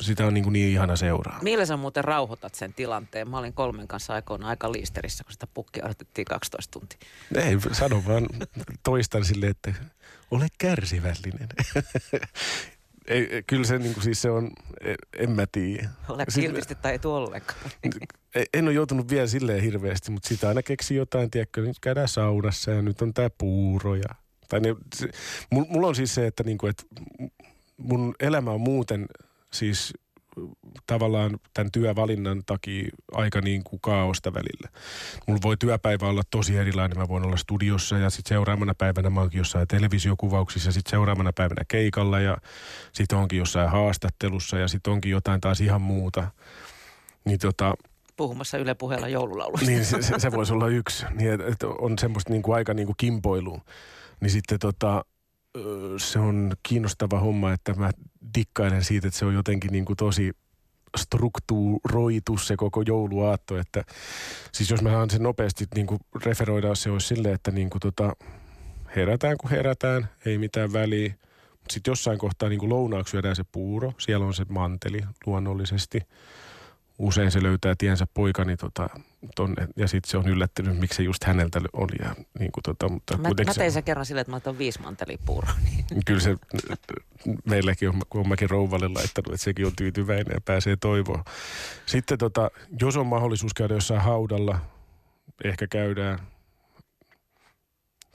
sitä 0.00 0.26
on 0.26 0.34
niin, 0.34 0.44
kuin 0.44 0.52
niin 0.52 0.72
ihana 0.72 0.96
seuraa. 0.96 1.38
Millä 1.42 1.66
sä 1.66 1.76
muuten 1.76 2.04
rauhoitat 2.04 2.54
sen 2.54 2.74
tilanteen? 2.74 3.30
Mä 3.30 3.38
olin 3.38 3.52
kolmen 3.52 3.88
kanssa 3.88 4.14
aikoina 4.14 4.48
aika 4.48 4.72
liisterissä, 4.72 5.24
kun 5.24 5.32
sitä 5.32 5.46
pukkia 5.54 5.84
odotettiin 5.84 6.24
12 6.24 6.72
tuntia. 6.72 6.98
Ei, 7.34 7.56
sano 7.72 8.02
vaan, 8.06 8.26
toistan 8.82 9.24
sille, 9.24 9.46
että 9.46 9.74
ole 10.30 10.46
kärsivällinen. 10.58 11.48
Ei, 13.06 13.42
kyllä 13.46 13.64
se, 13.64 13.78
niin 13.78 13.94
kuin, 13.94 14.04
siis 14.04 14.22
se 14.22 14.30
on, 14.30 14.50
en 15.18 15.30
mä 15.30 15.46
tiedä. 15.52 15.88
Ole 16.08 16.26
kiltisti 16.34 16.74
tai 16.74 16.92
ei 16.92 16.98
ollenkaan. 17.04 17.60
En 18.54 18.64
ole 18.64 18.72
joutunut 18.72 19.10
vielä 19.10 19.26
silleen 19.26 19.62
hirveästi, 19.62 20.10
mutta 20.10 20.28
sitä 20.28 20.48
aina 20.48 20.62
keksi 20.62 20.94
jotain, 20.94 21.30
tiedätkö, 21.30 21.62
nyt 21.62 21.80
käydään 21.80 22.08
saunassa 22.08 22.70
ja 22.70 22.82
nyt 22.82 23.02
on 23.02 23.14
tämä 23.14 23.30
puuro 23.38 23.94
ja 23.94 24.14
tai 24.48 24.60
ne, 24.60 24.74
se, 24.94 25.08
mulla 25.50 25.86
on 25.86 25.94
siis 25.94 26.14
se, 26.14 26.26
että, 26.26 26.42
niinku, 26.42 26.66
että 26.66 26.82
mun 27.76 28.14
elämä 28.20 28.50
on 28.50 28.60
muuten 28.60 29.06
siis 29.54 29.92
tavallaan 30.86 31.38
tämän 31.54 31.72
työvalinnan 31.72 32.42
takia 32.46 32.88
aika 33.12 33.40
niin 33.40 33.64
kuin 33.64 33.80
kaaosta 33.80 34.34
välillä. 34.34 34.68
Mulla 35.26 35.40
voi 35.42 35.56
työpäivä 35.56 36.06
olla 36.06 36.22
tosi 36.30 36.56
erilainen. 36.56 36.98
Mä 36.98 37.08
voin 37.08 37.26
olla 37.26 37.36
studiossa 37.36 37.98
ja 37.98 38.10
sitten 38.10 38.28
seuraavana 38.28 38.74
päivänä 38.78 39.10
mä 39.10 39.20
oonkin 39.20 39.38
jossain 39.38 39.68
televisiokuvauksissa 39.68 40.68
ja 40.68 40.72
sitten 40.72 40.90
seuraavana 40.90 41.32
päivänä 41.32 41.62
keikalla 41.68 42.20
ja 42.20 42.36
sitten 42.92 43.18
onkin 43.18 43.38
jossain 43.38 43.70
haastattelussa 43.70 44.58
ja 44.58 44.68
sitten 44.68 44.92
onkin 44.92 45.10
jotain 45.10 45.40
taas 45.40 45.60
ihan 45.60 45.82
muuta. 45.82 46.30
Niin 47.24 47.38
tota, 47.38 47.74
puhumassa 48.16 48.58
Yle 48.58 48.74
puheella 48.74 49.08
joululaulusta. 49.08 49.66
Niin, 49.66 49.84
se, 49.84 50.02
se, 50.02 50.14
se 50.18 50.32
voisi 50.32 50.52
olla 50.52 50.68
yksi. 50.68 51.06
Niin, 51.10 51.40
että 51.40 51.66
on 51.66 51.98
semmoista 51.98 52.32
niin 52.32 52.42
kuin 52.42 52.54
aika 52.54 52.74
niin 52.74 52.86
kuin 52.86 52.96
kimpoilua. 52.96 53.60
Niin 54.20 54.30
sitten 54.30 54.58
tota, 54.58 55.04
se 55.96 56.18
on 56.18 56.52
kiinnostava 56.62 57.20
homma, 57.20 57.52
että 57.52 57.74
mä 57.74 57.90
dikkailen 58.34 58.84
siitä, 58.84 59.08
että 59.08 59.18
se 59.18 59.24
on 59.24 59.34
jotenkin 59.34 59.72
niin 59.72 59.84
kuin 59.84 59.96
tosi 59.96 60.32
strukturoitu 60.96 62.38
se 62.38 62.56
koko 62.56 62.82
jouluaatto. 62.86 63.58
Että, 63.58 63.84
siis 64.52 64.70
jos 64.70 64.80
saan 64.80 65.10
sen 65.10 65.22
nopeasti 65.22 65.66
niin 65.74 65.86
kuin 65.86 66.00
referoida, 66.24 66.74
se 66.74 66.90
olisi 66.90 67.06
silleen, 67.06 67.34
että 67.34 67.50
niin 67.50 67.70
kuin 67.70 67.80
tota, 67.80 68.16
herätään 68.96 69.36
kun 69.38 69.50
herätään, 69.50 70.08
ei 70.26 70.38
mitään 70.38 70.72
väliä. 70.72 71.14
Sitten 71.70 71.92
jossain 71.92 72.18
kohtaa 72.18 72.48
niin 72.48 72.58
kuin 72.58 72.70
lounaaksi 72.70 73.10
syödään 73.10 73.36
se 73.36 73.44
puuro, 73.52 73.92
siellä 73.98 74.26
on 74.26 74.34
se 74.34 74.44
manteli 74.48 75.00
luonnollisesti– 75.26 76.00
usein 76.98 77.30
se 77.30 77.42
löytää 77.42 77.74
tiensä 77.78 78.06
poikani 78.14 78.56
tota, 78.56 78.88
tonne, 79.34 79.68
ja 79.76 79.88
sitten 79.88 80.10
se 80.10 80.16
on 80.16 80.28
yllättynyt, 80.28 80.78
miksi 80.78 80.96
se 80.96 81.02
just 81.02 81.24
häneltä 81.24 81.60
oli. 81.72 81.96
Ja, 82.04 82.14
niin 82.38 82.52
kuin, 82.52 82.62
tota, 82.62 82.88
mutta 82.88 83.16
mä, 83.16 83.28
mä 83.28 83.54
tein 83.54 83.72
se 83.72 83.82
kerran 83.82 84.06
silleen, 84.06 84.20
että 84.20 84.30
mä 84.30 84.36
otan 84.36 84.58
viisi 84.58 84.80
mantelipuuroa. 84.80 85.52
Niin. 85.64 85.84
Kyllä 86.06 86.20
se 86.20 86.36
meilläkin 87.50 87.88
on, 87.88 88.02
kun 88.10 88.20
on 88.20 88.28
mäkin 88.28 88.50
rouvalle 88.50 88.88
laittanut, 88.88 89.34
että 89.34 89.44
sekin 89.44 89.66
on 89.66 89.76
tyytyväinen 89.76 90.34
ja 90.34 90.40
pääsee 90.40 90.76
toivoa. 90.76 91.24
Sitten 91.86 92.18
tota, 92.18 92.50
jos 92.80 92.96
on 92.96 93.06
mahdollisuus 93.06 93.54
käydä 93.54 93.74
jossain 93.74 94.00
haudalla, 94.00 94.58
ehkä 95.44 95.66
käydään. 95.66 96.18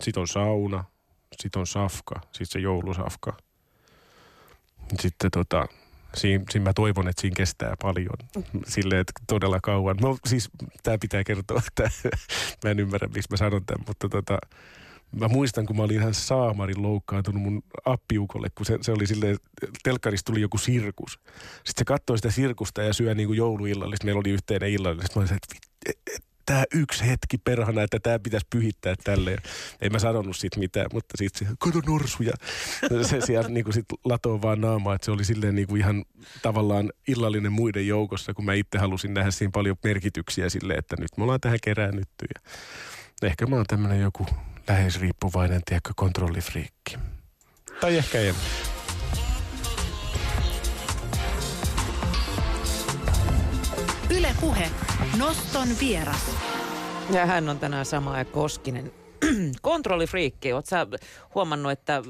Sitten 0.02 0.22
on 0.22 0.28
sauna, 0.28 0.84
sitten 1.38 1.60
on 1.60 1.68
safka, 1.68 2.16
sitten 2.24 2.48
se 2.48 2.60
joulusafka. 2.60 3.38
Sitten 5.00 5.32
tota, 5.32 5.68
Siin, 6.16 6.44
siinä 6.50 6.64
mä 6.64 6.74
toivon, 6.74 7.08
että 7.08 7.22
siinä 7.22 7.36
kestää 7.36 7.76
paljon. 7.82 8.16
Silleen, 8.68 9.02
että 9.02 9.14
todella 9.28 9.60
kauan. 9.64 9.98
No 10.02 10.18
siis 10.26 10.50
tämä 10.84 10.98
pitää 10.98 11.24
kertoa, 11.24 11.62
että 11.68 11.92
mä 12.64 12.70
en 12.70 12.80
ymmärrä, 12.80 13.08
miksi 13.08 13.32
mä 13.32 13.38
sanon 13.38 13.66
tämän, 13.66 13.86
mutta 13.88 14.10
tota, 14.10 14.38
mä 15.20 15.28
muistan, 15.28 15.66
kun 15.66 15.76
mä 15.76 15.84
olin 15.84 16.00
ihan 16.00 16.14
saamarin 16.14 16.82
loukkaantunut 16.82 17.42
mun 17.42 17.64
appiukolle, 17.86 18.48
kun 18.56 18.66
se, 18.66 18.78
se 18.82 18.92
oli 18.92 19.08
silleen, 19.08 19.38
telkkarista 19.84 20.32
tuli 20.32 20.42
joku 20.42 20.58
sirkus. 20.58 21.12
Sitten 21.12 21.74
se 21.78 21.86
katsoi 21.86 22.18
sitä 22.18 22.32
sirkusta 22.32 22.84
ja 22.84 22.94
syö 22.94 23.16
niin 23.16 23.28
kuin 23.28 23.38
jouluillallista. 23.38 24.06
Meillä 24.06 24.20
oli 24.20 24.30
yhteinen 24.30 24.70
illallista. 24.70 25.20
Mä 25.20 25.26
olin 25.26 25.34
että 25.34 26.29
tämä 26.50 26.64
yksi 26.74 27.08
hetki 27.08 27.38
perhana, 27.38 27.84
että 27.84 28.00
tämä 28.00 28.20
pitäisi 28.20 28.48
pyhittää 28.50 28.96
tälle. 29.04 29.38
Ei 29.82 29.90
mä 29.90 30.00
sanonut 30.00 30.38
siitä 30.38 30.60
mitään, 30.60 30.88
mutta 30.94 31.18
sitten 31.18 31.48
se, 31.48 31.54
kato 31.60 31.82
norsuja. 31.88 32.34
Se 33.02 33.22
siellä 33.22 33.50
niin 33.50 33.64
kuin 33.64 33.74
sit 33.74 33.86
latoo 34.06 34.42
vaan 34.42 34.62
naamaa, 34.62 34.96
että 34.96 35.06
se 35.06 35.12
oli 35.12 35.26
silleen 35.26 35.56
niin 35.56 35.68
kuin 35.68 35.82
ihan 35.82 36.06
tavallaan 36.42 36.92
illallinen 37.08 37.52
muiden 37.52 37.88
joukossa, 37.88 38.34
kun 38.34 38.46
mä 38.46 38.54
itse 38.54 38.78
halusin 38.78 39.14
nähdä 39.14 39.32
siinä 39.32 39.52
paljon 39.54 39.76
merkityksiä 39.84 40.50
sille, 40.50 40.74
että 40.74 40.96
nyt 41.00 41.18
me 41.18 41.24
ollaan 41.24 41.42
tähän 41.42 41.60
keräännytty. 41.64 42.26
Ja 42.36 42.42
ehkä 43.28 43.46
mä 43.46 43.56
oon 43.56 43.66
tämmöinen 43.68 44.02
joku 44.02 44.26
läheisriippuvainen, 44.68 45.62
tiedätkö, 45.66 45.94
kontrollifriikki. 45.96 46.98
Tai 47.82 47.98
ehkä 47.98 48.20
en. 48.20 48.36
Puhe. 54.40 54.72
Noston 55.18 55.68
vieras. 55.80 56.32
Ja 57.14 57.26
hän 57.26 57.50
on 57.50 57.60
tänään 57.60 57.86
sama 57.86 58.18
ja 58.18 58.26
Koskinen. 58.26 58.92
kontrollifriikki, 59.62 60.54
oot 60.54 60.66
sä 60.66 60.88
huomannut, 61.36 61.72
että 61.72 62.04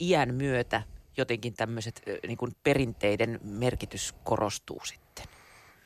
iän 0.00 0.34
myötä 0.34 0.82
jotenkin 1.16 1.54
tämmöiset 1.54 2.02
niin 2.26 2.38
perinteiden 2.62 3.40
merkitys 3.42 4.14
korostuu 4.24 4.80
sitten? 4.84 5.24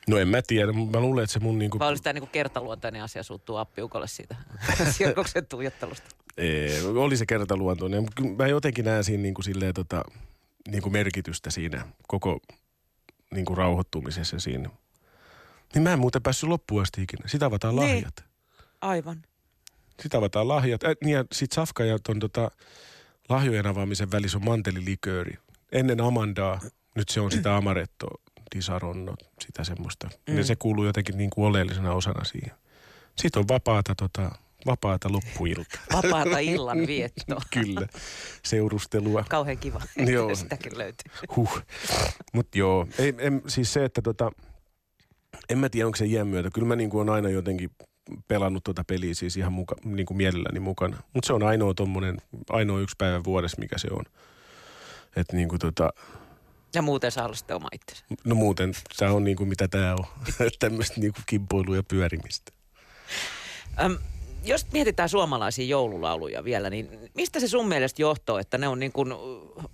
No 0.07 0.17
en 0.17 0.27
mä 0.27 0.41
tiedä, 0.41 0.71
mä 0.71 0.99
luulen, 0.99 1.23
että 1.23 1.33
se 1.33 1.39
mun 1.39 1.59
niinku... 1.59 1.79
Vai 1.79 1.87
olisi 1.87 2.03
tämä 2.03 2.13
niinku 2.13 2.29
kertaluontainen 2.31 3.03
asia 3.03 3.23
suuttuu 3.23 3.55
appiukolle 3.55 4.07
siitä 4.07 4.35
sirkuksen 4.97 5.45
tuijottelusta? 5.45 6.09
Ei, 6.37 6.85
oli 6.85 7.17
se 7.17 7.25
kertaluontoinen. 7.25 8.07
Mä 8.37 8.47
jotenkin 8.47 8.85
näen 8.85 9.03
siinä 9.03 9.23
niinku 9.23 9.41
silleen 9.41 9.73
tota, 9.73 10.03
niinku 10.67 10.89
merkitystä 10.89 11.49
siinä 11.49 11.87
koko 12.07 12.39
niinku 13.33 13.55
rauhoittumisessa 13.55 14.39
siinä. 14.39 14.69
Niin 15.73 15.83
mä 15.83 15.93
en 15.93 15.99
muuten 15.99 16.23
päässyt 16.23 16.49
loppuun 16.49 16.81
asti 16.81 17.01
ikinä. 17.01 17.27
Sitä 17.27 17.45
avataan 17.45 17.75
niin. 17.75 17.95
lahjat. 17.95 18.23
Aivan. 18.81 19.21
Sitä 20.01 20.17
avataan 20.17 20.47
lahjat. 20.47 20.83
Äh, 20.83 20.95
niin 21.03 21.13
ja 21.13 21.25
sit 21.31 21.51
Safka 21.51 21.83
ja 21.83 21.99
ton 21.99 22.19
tota, 22.19 22.51
lahjojen 23.29 23.67
avaamisen 23.67 24.11
välissä 24.11 24.37
on 24.37 24.45
mantelilikööri. 24.45 25.33
Ennen 25.71 26.01
Amandaa, 26.01 26.59
nyt 26.95 27.09
se 27.09 27.21
on 27.21 27.31
sitä 27.31 27.55
amarettoa, 27.57 28.21
disaronno, 28.55 29.15
sitä 29.39 29.63
semmoista. 29.63 30.09
Mm. 30.27 30.37
Ja 30.37 30.43
se 30.43 30.55
kuuluu 30.55 30.85
jotenkin 30.85 31.17
niin 31.17 31.29
kuin 31.29 31.45
oleellisena 31.45 31.93
osana 31.93 32.23
siihen. 32.23 32.51
Sitten 33.17 33.39
on 33.39 33.47
vapaata, 33.47 33.95
tota, 33.95 34.31
vapaata 34.65 35.11
loppuilta. 35.11 35.79
Vapaata 35.93 36.39
illan 36.39 36.87
viettoa. 36.87 37.41
Kyllä, 37.53 37.87
seurustelua. 38.43 39.25
Kauhean 39.29 39.57
kiva, 39.57 39.81
joo. 39.95 40.35
sitäkin 40.35 40.77
löytyy. 40.77 41.11
Huh. 41.35 41.61
Mutta 42.33 42.57
joo, 42.57 42.87
ei, 42.97 43.13
en, 43.17 43.41
siis 43.47 43.73
se, 43.73 43.85
että 43.85 44.01
tota, 44.01 44.31
en 45.49 45.57
mä 45.57 45.69
tiedä, 45.69 45.85
onko 45.85 45.95
se 45.95 46.05
iän 46.05 46.27
myötä. 46.27 46.49
Kyllä 46.53 46.67
mä 46.67 46.75
niin 46.75 46.89
kuin 46.89 47.01
on 47.01 47.15
aina 47.15 47.29
jotenkin 47.29 47.69
pelannut 48.27 48.63
tuota 48.63 48.83
peliä 48.83 49.13
siis 49.13 49.37
ihan 49.37 49.53
muka, 49.53 49.75
niin 49.85 50.05
kuin 50.05 50.17
mielelläni 50.17 50.59
mukana. 50.59 50.97
Mutta 51.13 51.27
se 51.27 51.33
on 51.33 51.43
ainoa 51.43 51.73
tommonen, 51.73 52.21
ainoa 52.49 52.79
yksi 52.79 52.95
päivä 52.97 53.23
vuodessa, 53.23 53.57
mikä 53.59 53.77
se 53.77 53.87
on. 53.91 54.03
Että 55.15 55.35
niin 55.35 55.49
kuin 55.49 55.59
tota... 55.59 55.89
Ja 56.75 56.81
muuten 56.81 57.11
saa 57.11 57.25
olla 57.25 57.35
sitten 57.35 57.55
oma 57.55 57.67
itsensä. 57.71 58.05
No 58.25 58.35
muuten, 58.35 58.73
se 58.93 59.05
on 59.05 59.23
niin 59.23 59.37
kuin 59.37 59.49
mitä 59.49 59.67
tämä 59.67 59.93
on. 59.93 60.05
Tämmöistä 60.59 60.99
niin 60.99 61.13
kuin 61.13 61.23
kimpoilua 61.25 61.75
ja 61.75 61.83
pyörimistä. 61.83 62.51
Öm, 63.83 63.97
jos 64.43 64.71
mietitään 64.71 65.09
suomalaisia 65.09 65.65
joululauluja 65.65 66.43
vielä, 66.43 66.69
niin 66.69 66.89
mistä 67.15 67.39
se 67.39 67.47
sun 67.47 67.67
mielestä 67.67 68.01
johtuu, 68.01 68.35
että 68.35 68.57
ne 68.57 68.67
on 68.67 68.79
niin 68.79 68.91
kuin 68.91 69.13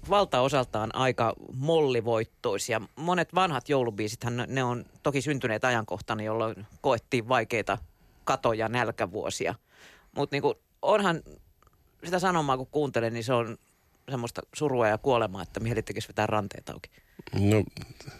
valtaosaltaan 0.10 0.96
aika 0.96 1.34
mollivoittoisia? 1.54 2.82
Monet 2.96 3.36
vanhat 3.36 3.70
joulubiisithän 3.70 4.46
ne 4.48 4.64
on 4.64 4.86
toki 5.04 5.22
syntyneet 5.22 5.66
ajankohtana, 5.66 6.24
jolloin 6.24 6.66
koettiin 6.82 7.30
vaikeita 7.30 7.78
katoja 8.24 8.70
nälkävuosia. 8.70 9.56
Mutta 10.16 10.36
niin 10.36 10.56
onhan 10.82 11.22
sitä 12.04 12.20
sanomaa, 12.20 12.58
kun 12.58 12.68
kuuntelen, 12.68 13.14
niin 13.14 13.24
se 13.24 13.34
on 13.34 13.58
semmoista 14.10 14.42
surua 14.54 14.88
ja 14.88 14.98
kuolemaa, 14.98 15.42
että 15.42 15.60
mieli 15.60 15.82
tekisi 15.82 16.08
vetää 16.08 16.28
ranteet 16.28 16.70
auki. 16.70 16.90
No 17.34 17.64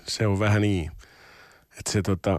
se 0.08 0.28
on 0.28 0.40
vähän 0.40 0.62
niin. 0.62 0.92
Että 1.80 1.92
se 1.92 2.02
tota, 2.02 2.38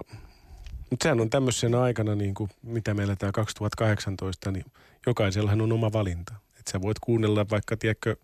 mutta 0.90 1.02
sehän 1.02 1.20
on 1.20 1.30
tämmöisenä 1.30 1.80
aikana, 1.80 2.14
niin 2.14 2.34
kuin, 2.34 2.50
mitä 2.62 2.94
meillä 2.94 3.16
tämä 3.16 3.32
2018, 3.32 4.50
niin 4.50 4.64
jokaisellahan 5.06 5.60
on 5.60 5.72
oma 5.72 5.92
valinta. 5.92 6.34
Että 6.58 6.70
sä 6.70 6.82
voit 6.82 6.98
kuunnella 6.98 7.46
vaikka, 7.50 7.76
tiedätkö, 7.76 8.16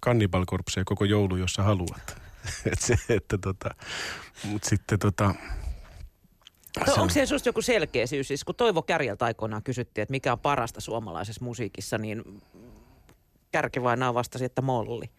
kannibalkorpseja 0.00 0.84
koko 0.84 1.04
joulu, 1.04 1.36
jos 1.36 1.52
sä 1.52 1.62
haluat. 1.62 2.16
Et 2.72 2.80
se, 2.80 2.94
että 3.08 3.38
tota, 3.38 3.70
mutta 4.44 4.68
sitten 4.68 4.98
tota, 4.98 5.34
No, 6.86 6.94
onko 6.94 7.08
se 7.08 7.26
susta 7.26 7.48
joku 7.48 7.62
selkeä 7.62 8.06
syy? 8.06 8.24
Siis 8.24 8.44
kun 8.44 8.54
Toivo 8.54 8.82
Kärjeltä 8.82 9.24
aikoinaan 9.24 9.62
kysyttiin, 9.62 10.02
että 10.02 10.10
mikä 10.10 10.32
on 10.32 10.38
parasta 10.38 10.80
suomalaisessa 10.80 11.44
musiikissa, 11.44 11.98
niin 11.98 12.42
Kärki 13.52 13.82
vain 13.82 14.00
vastasi, 14.14 14.44
että 14.44 14.62
molli. 14.62 15.10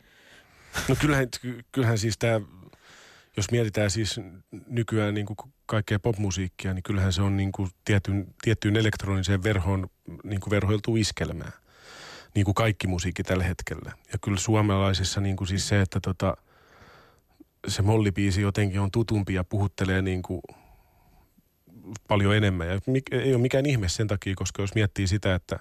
No 0.89 0.95
kyllähän, 1.01 1.27
kyllähän 1.71 1.97
siis 1.97 2.17
tämä, 2.17 2.41
jos 3.38 3.51
mietitään 3.51 3.91
siis 3.91 4.19
nykyään 4.67 5.13
niin 5.13 5.25
kuin 5.25 5.38
kaikkea 5.65 5.99
popmusiikkia, 5.99 6.73
niin 6.73 6.84
kyllähän 6.84 7.13
se 7.13 7.21
on 7.21 7.38
niin 7.38 7.52
kuin 7.52 7.69
tietyn, 7.86 8.28
tiettyyn 8.41 8.76
elektroniseen 8.76 9.43
verhoon 9.43 9.88
niin 10.23 10.39
kuin 10.39 10.52
verhoiltu 10.52 10.95
iskelmää. 10.95 11.52
Niin 12.36 12.45
kuin 12.45 12.56
kaikki 12.56 12.88
musiikki 12.88 13.23
tällä 13.23 13.43
hetkellä. 13.43 13.91
Ja 14.13 14.19
kyllä 14.21 14.38
suomalaisissa 14.38 15.21
niin 15.21 15.36
kuin 15.36 15.47
siis 15.47 15.67
se, 15.67 15.82
että 15.82 15.99
tota, 15.99 16.38
se 17.67 17.82
mollipiisi 17.82 18.41
jotenkin 18.41 18.80
on 18.80 18.91
tutumpi 18.91 19.34
ja 19.34 19.43
puhuttelee 19.43 20.02
niin 20.02 20.21
kuin 20.21 20.41
paljon 22.08 22.36
enemmän. 22.36 22.67
Ja 22.67 22.80
ei 23.12 23.34
ole 23.34 23.41
mikään 23.41 23.65
ihme 23.65 23.89
sen 23.89 24.08
takia, 24.08 24.34
koska 24.36 24.62
jos 24.62 24.76
miettii 24.76 25.08
sitä, 25.08 25.36
että 25.36 25.60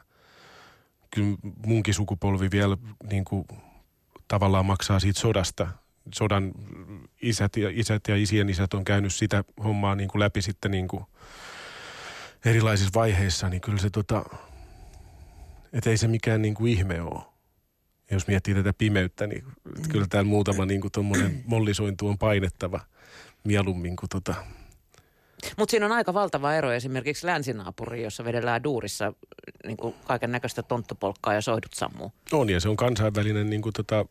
kyllä 1.10 1.36
munkin 1.66 1.94
sukupolvi 1.94 2.50
vielä 2.50 2.76
niin 3.10 3.24
kuin 3.24 3.44
tavallaan 4.28 4.66
maksaa 4.66 5.00
siitä 5.00 5.20
sodasta. 5.20 5.68
Sodan 6.14 6.52
isät 7.22 7.56
ja, 7.56 7.70
isät 7.72 8.08
ja 8.08 8.16
isien 8.16 8.48
isät 8.48 8.74
on 8.74 8.84
käynyt 8.84 9.14
sitä 9.14 9.44
hommaa 9.64 9.94
niin 9.94 10.08
kuin 10.08 10.20
läpi 10.20 10.42
sitten 10.42 10.70
niin 10.70 10.88
kuin 10.88 11.04
erilaisissa 12.44 12.92
vaiheissa, 12.94 13.48
niin 13.48 13.60
kyllä 13.60 13.78
se 13.78 13.90
tota, 13.90 14.24
että 15.72 15.90
ei 15.90 15.96
se 15.96 16.08
mikään 16.08 16.42
niin 16.42 16.54
kuin 16.54 16.72
ihme 16.72 17.02
ole. 17.02 17.22
Jos 18.10 18.26
miettii 18.26 18.54
tätä 18.54 18.72
pimeyttä, 18.78 19.26
niin 19.26 19.44
kyllä 19.88 20.06
täällä 20.10 20.28
muutama 20.28 20.66
niin 20.66 20.80
kuin 20.80 20.92
mollisointu 21.46 22.08
on 22.08 22.18
painettava 22.18 22.80
mieluummin 23.44 23.96
kuin 23.96 24.08
tota, 24.08 24.34
mutta 25.56 25.70
siinä 25.70 25.86
on 25.86 25.92
aika 25.92 26.14
valtava 26.14 26.54
ero 26.54 26.72
esimerkiksi 26.72 27.26
länsinaapuriin, 27.26 28.04
jossa 28.04 28.24
vedellään 28.24 28.64
duurissa 28.64 29.12
niin 29.66 29.76
kaiken 30.04 30.32
näköistä 30.32 30.62
tonttupolkkaa 30.62 31.34
ja 31.34 31.40
soidut 31.40 31.74
sammuu. 31.74 32.12
On 32.32 32.50
ja 32.50 32.60
se 32.60 32.68
on 32.68 32.76
kansainvälinen 32.76 33.50
niin 33.50 33.62
kuin, 33.62 33.72
tota, 33.72 34.06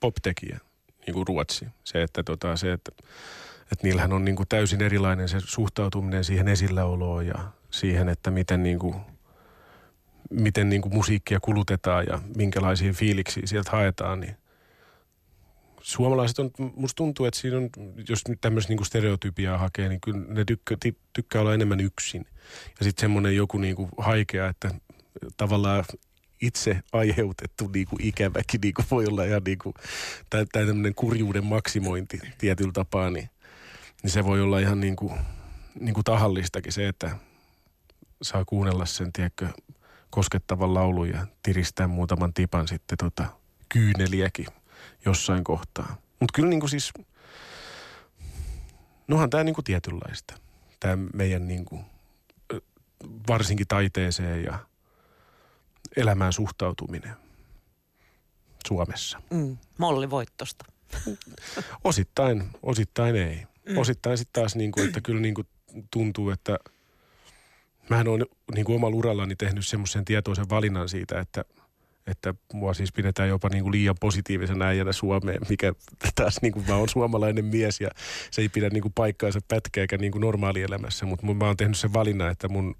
pop-tekijä, 0.00 0.60
niin 1.06 1.14
kuin 1.14 1.26
Ruotsi. 1.26 1.66
Se, 1.84 2.02
että, 2.02 2.22
tota, 2.22 2.56
se, 2.56 2.72
että, 2.72 2.92
että 3.62 3.82
niillähän 3.82 4.12
on 4.12 4.24
niin 4.24 4.36
kuin 4.36 4.48
täysin 4.48 4.82
erilainen 4.82 5.28
se 5.28 5.36
suhtautuminen 5.40 6.24
siihen 6.24 6.48
esilläoloon 6.48 7.26
ja 7.26 7.52
siihen, 7.70 8.08
että 8.08 8.30
miten, 8.30 8.62
niin 8.62 8.78
kuin, 8.78 8.94
miten 10.30 10.68
niin 10.68 10.82
kuin 10.82 10.94
musiikkia 10.94 11.40
kulutetaan 11.40 12.04
ja 12.08 12.20
minkälaisia 12.36 12.92
fiiliksiä 12.92 13.42
sieltä 13.46 13.70
haetaan, 13.70 14.20
niin 14.20 14.36
suomalaiset 15.80 16.38
on, 16.38 16.50
musta 16.76 16.96
tuntuu, 16.96 17.26
että 17.26 17.40
siinä 17.40 17.56
on, 17.56 17.70
jos 18.08 18.28
nyt 18.28 18.40
tämmöistä 18.40 18.70
niinku 18.70 18.84
stereotypiaa 18.84 19.58
hakee, 19.58 19.88
niin 19.88 20.00
kyllä 20.00 20.20
ne 20.28 20.44
tykkää, 20.44 20.76
tykkää 21.12 21.40
olla 21.40 21.54
enemmän 21.54 21.80
yksin. 21.80 22.26
Ja 22.78 22.84
sitten 22.84 23.00
semmoinen 23.00 23.36
joku 23.36 23.58
niinku 23.58 23.88
haikea, 23.98 24.48
että 24.48 24.70
tavallaan 25.36 25.84
itse 26.46 26.80
aiheutettu 26.92 27.70
niinku 27.74 27.96
ikäväkin 28.00 28.60
niinku 28.60 28.82
voi 28.90 29.06
olla 29.06 29.24
ihan 29.24 29.42
niinku, 29.44 29.74
tai, 30.30 30.46
tai 30.52 30.66
tämmöinen 30.66 30.94
kurjuuden 30.94 31.44
maksimointi 31.44 32.20
tietyllä 32.38 32.72
tapaa, 32.72 33.10
niin, 33.10 33.30
niin 34.02 34.10
se 34.10 34.24
voi 34.24 34.40
olla 34.40 34.58
ihan 34.58 34.80
niinku, 34.80 35.12
niinku 35.80 36.02
tahallistakin 36.02 36.72
se, 36.72 36.88
että 36.88 37.16
saa 38.22 38.44
kuunnella 38.44 38.86
sen, 38.86 39.12
tiedätkö, 39.12 39.48
koskettavan 40.10 40.74
laulun 40.74 41.08
ja 41.08 41.26
tiristää 41.42 41.88
muutaman 41.88 42.34
tipan 42.34 42.68
sitten 42.68 42.98
tota 42.98 43.26
kyyneliäkin 43.68 44.46
jossain 45.04 45.44
kohtaa. 45.44 45.96
Mutta 46.20 46.32
kyllä 46.32 46.48
niin 46.48 46.60
kuin 46.60 46.70
siis, 46.70 46.92
nohan 49.08 49.30
tämä 49.30 49.44
niin 49.44 49.54
kuin 49.54 49.64
tietynlaista. 49.64 50.34
Tämä 50.80 50.96
meidän 51.14 51.48
niin 51.48 51.64
kuin, 51.64 51.84
varsinkin 53.28 53.66
taiteeseen 53.68 54.44
ja 54.44 54.58
elämään 55.96 56.32
suhtautuminen 56.32 57.14
Suomessa. 58.68 59.22
Mm, 59.30 59.56
molli 59.78 60.10
voittosta. 60.10 60.64
Osittain, 61.84 62.50
osittain 62.62 63.16
ei. 63.16 63.46
Mm. 63.68 63.78
Osittain 63.78 64.18
sitten 64.18 64.42
taas 64.42 64.56
niin 64.56 64.72
kuin, 64.72 64.86
että 64.86 65.00
kyllä 65.00 65.20
niin 65.20 65.34
kuin 65.34 65.46
tuntuu, 65.90 66.30
että 66.30 66.58
mähän 67.88 68.08
olen 68.08 68.26
niin 68.54 68.64
kuin 68.64 68.76
omalla 68.76 68.96
urallani 68.96 69.36
tehnyt 69.36 69.66
semmoisen 69.66 70.04
tietoisen 70.04 70.48
valinnan 70.50 70.88
siitä, 70.88 71.20
että– 71.20 71.44
että 72.06 72.34
mua 72.52 72.74
siis 72.74 72.92
pidetään 72.92 73.28
jopa 73.28 73.48
niin 73.48 73.62
kuin 73.62 73.72
liian 73.72 73.96
positiivisena 74.00 74.64
äijänä 74.64 74.92
Suomeen, 74.92 75.40
mikä 75.48 75.72
taas 76.14 76.42
niin 76.42 76.52
kuin 76.52 76.64
mä 76.68 76.76
oon 76.76 76.88
suomalainen 76.88 77.44
mies 77.44 77.80
ja 77.80 77.90
se 78.30 78.42
ei 78.42 78.48
pidä 78.48 78.68
niin 78.70 78.82
kuin 78.82 78.92
paikkaansa 78.94 79.40
pätkääkään 79.48 80.00
niin 80.00 80.12
kuin 80.12 80.22
normaalielämässä, 80.22 81.06
mutta 81.06 81.26
mä 81.26 81.44
oon 81.44 81.56
tehnyt 81.56 81.78
sen 81.78 81.92
valinnan, 81.92 82.30
että 82.30 82.48
mun 82.48 82.74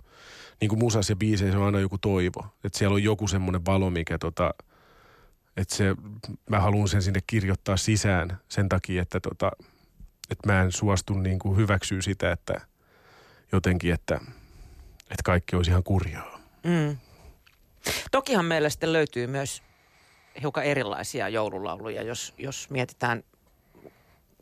niin 0.61 0.69
kuin 0.69 0.79
musas 0.79 1.11
ja 1.11 1.17
biiseissä 1.17 1.59
on 1.59 1.64
aina 1.64 1.81
joku 1.81 1.99
toivo, 1.99 2.47
että 2.64 2.79
siellä 2.79 2.95
on 2.95 3.03
joku 3.03 3.29
semmoinen 3.29 3.64
valo, 3.64 3.90
mikä 3.90 4.19
tota, 4.19 4.55
että 5.57 5.75
se, 5.75 5.95
mä 6.51 6.61
haluan 6.61 6.88
sen 6.88 7.03
sinne 7.03 7.21
kirjoittaa 7.27 7.77
sisään 7.77 8.38
sen 8.49 8.69
takia, 8.69 9.03
että 9.03 9.21
tota, 9.21 9.51
että 10.31 10.53
mä 10.53 10.62
en 10.62 10.73
suostu 10.73 11.14
niin 11.14 11.38
kuin 11.38 11.57
hyväksyä 11.57 12.03
sitä, 12.03 12.33
että 12.33 12.61
jotenkin, 13.53 13.93
että, 13.93 14.21
että 15.03 15.23
kaikki 15.25 15.57
olisi 15.57 15.71
ihan 15.71 15.83
kurjaa. 15.83 16.38
Mm. 16.64 16.97
Tokihan 18.11 18.45
meillä 18.45 18.71
sitten 18.71 18.93
löytyy 18.93 19.27
myös 19.27 19.62
hiukan 20.43 20.64
erilaisia 20.64 21.29
joululauluja, 21.29 22.03
jos, 22.03 22.35
jos 22.38 22.71
mietitään 22.71 23.23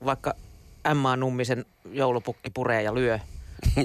vaikka 0.04 0.34
Emma 0.84 1.16
Nummisen 1.16 1.64
joulupukki 1.92 2.50
puree 2.50 2.82
ja 2.82 2.94
lyö. 2.94 3.18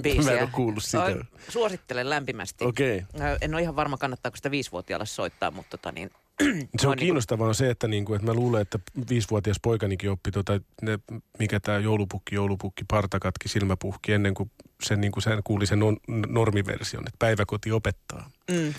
Biisiä. 0.02 0.24
Mä 0.24 0.32
en 0.32 0.44
ole 0.44 0.50
kuullut 0.52 0.84
sitä. 0.84 1.04
Oi, 1.04 1.22
Suosittelen 1.50 2.10
lämpimästi. 2.10 2.66
Okei. 2.66 3.04
Ö, 3.20 3.38
En 3.42 3.54
ole 3.54 3.62
ihan 3.62 3.76
varma, 3.76 3.98
kannattaako 3.98 4.36
sitä 4.38 4.52
viisivuotiaalle 4.52 5.06
soittaa, 5.06 5.52
mutta 5.52 5.78
tota 5.78 5.92
niin... 5.92 6.10
Se 6.10 6.44
on 6.44 6.50
noin 6.50 6.64
niin 6.72 6.82
kuin- 6.82 6.98
kiinnostavaa 6.98 7.48
on 7.48 7.56
se, 7.56 7.70
että, 7.70 7.88
niinku, 7.88 8.14
että 8.14 8.28
mä 8.28 8.34
luulen, 8.34 8.62
että 8.62 8.80
viisivuotias 9.10 9.58
poikanikin 9.62 10.12
oppi, 10.12 10.32
tota, 10.32 10.60
ne, 10.82 11.00
mikä 11.40 11.60
tämä 11.60 11.78
joulupukki, 11.78 12.36
joulupukki, 12.36 12.84
partakatki, 12.88 13.50
silmäpuhki, 13.50 14.14
ennen 14.14 14.34
kuin 14.34 14.52
sen, 14.84 15.02
niinku, 15.02 15.22
sen 15.22 15.42
kuuli 15.44 15.66
sen 15.66 15.80
non, 15.80 15.98
normiversion, 16.28 17.04
että 17.08 17.18
päiväkoti 17.20 17.72
opettaa. 17.72 18.30
Mm. 18.52 18.74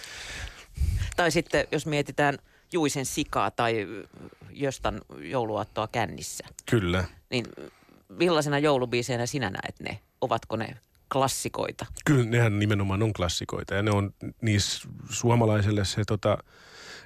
Tai 1.16 1.30
sitten, 1.30 1.66
jos 1.72 1.86
mietitään 1.86 2.38
Juisen 2.72 3.06
sikaa 3.06 3.50
tai 3.50 3.86
Jöstan 4.50 5.00
jouluaattoa 5.18 5.86
kännissä, 5.86 6.44
Kyllä. 6.70 7.04
niin 7.30 7.46
millaisena 8.08 8.58
joulubiiseinä 8.58 9.26
sinä 9.26 9.50
näet 9.50 9.80
ne? 9.80 9.98
Ovatko 10.20 10.56
ne 10.56 10.76
klassikoita? 11.12 11.86
Kyllä 12.04 12.24
nehän 12.24 12.58
nimenomaan 12.58 13.02
on 13.02 13.12
klassikoita 13.12 13.74
ja 13.74 13.82
ne 13.82 13.90
on 13.90 14.14
niissä 14.42 14.88
suomalaiselle 15.10 15.84
se 15.84 16.02
tota, 16.06 16.38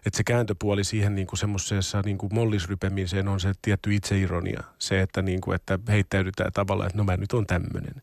että 0.07 0.17
se 0.17 0.25
kääntöpuoli 0.25 0.85
siihen 0.85 1.15
niinku 1.15 1.37
semmoisessa 1.37 2.03
niinku 2.05 2.29
mollisrypemiseen 2.33 3.29
on 3.29 3.41
se 3.41 3.53
tietty 3.63 3.95
itseironia. 3.95 4.63
Se, 4.79 5.01
että, 5.01 5.23
niinku, 5.23 5.53
että 5.53 5.79
heittäydytään 5.89 6.53
tavallaan, 6.53 6.87
että 6.87 6.99
no 6.99 7.05
mä 7.05 7.17
nyt 7.17 7.33
on 7.33 7.47
tämmöinen. 7.47 8.03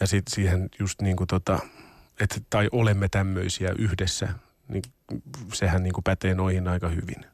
Ja 0.00 0.06
sitten 0.06 0.34
siihen 0.34 0.68
just 0.78 1.00
niinku 1.02 1.26
tota, 1.26 1.58
että 2.20 2.40
tai 2.50 2.68
olemme 2.72 3.08
tämmöisiä 3.08 3.74
yhdessä, 3.78 4.28
niin 4.68 4.82
sehän 5.52 5.82
niinku 5.82 6.02
pätee 6.02 6.34
noihin 6.34 6.68
aika 6.68 6.88
hyvin 6.88 7.26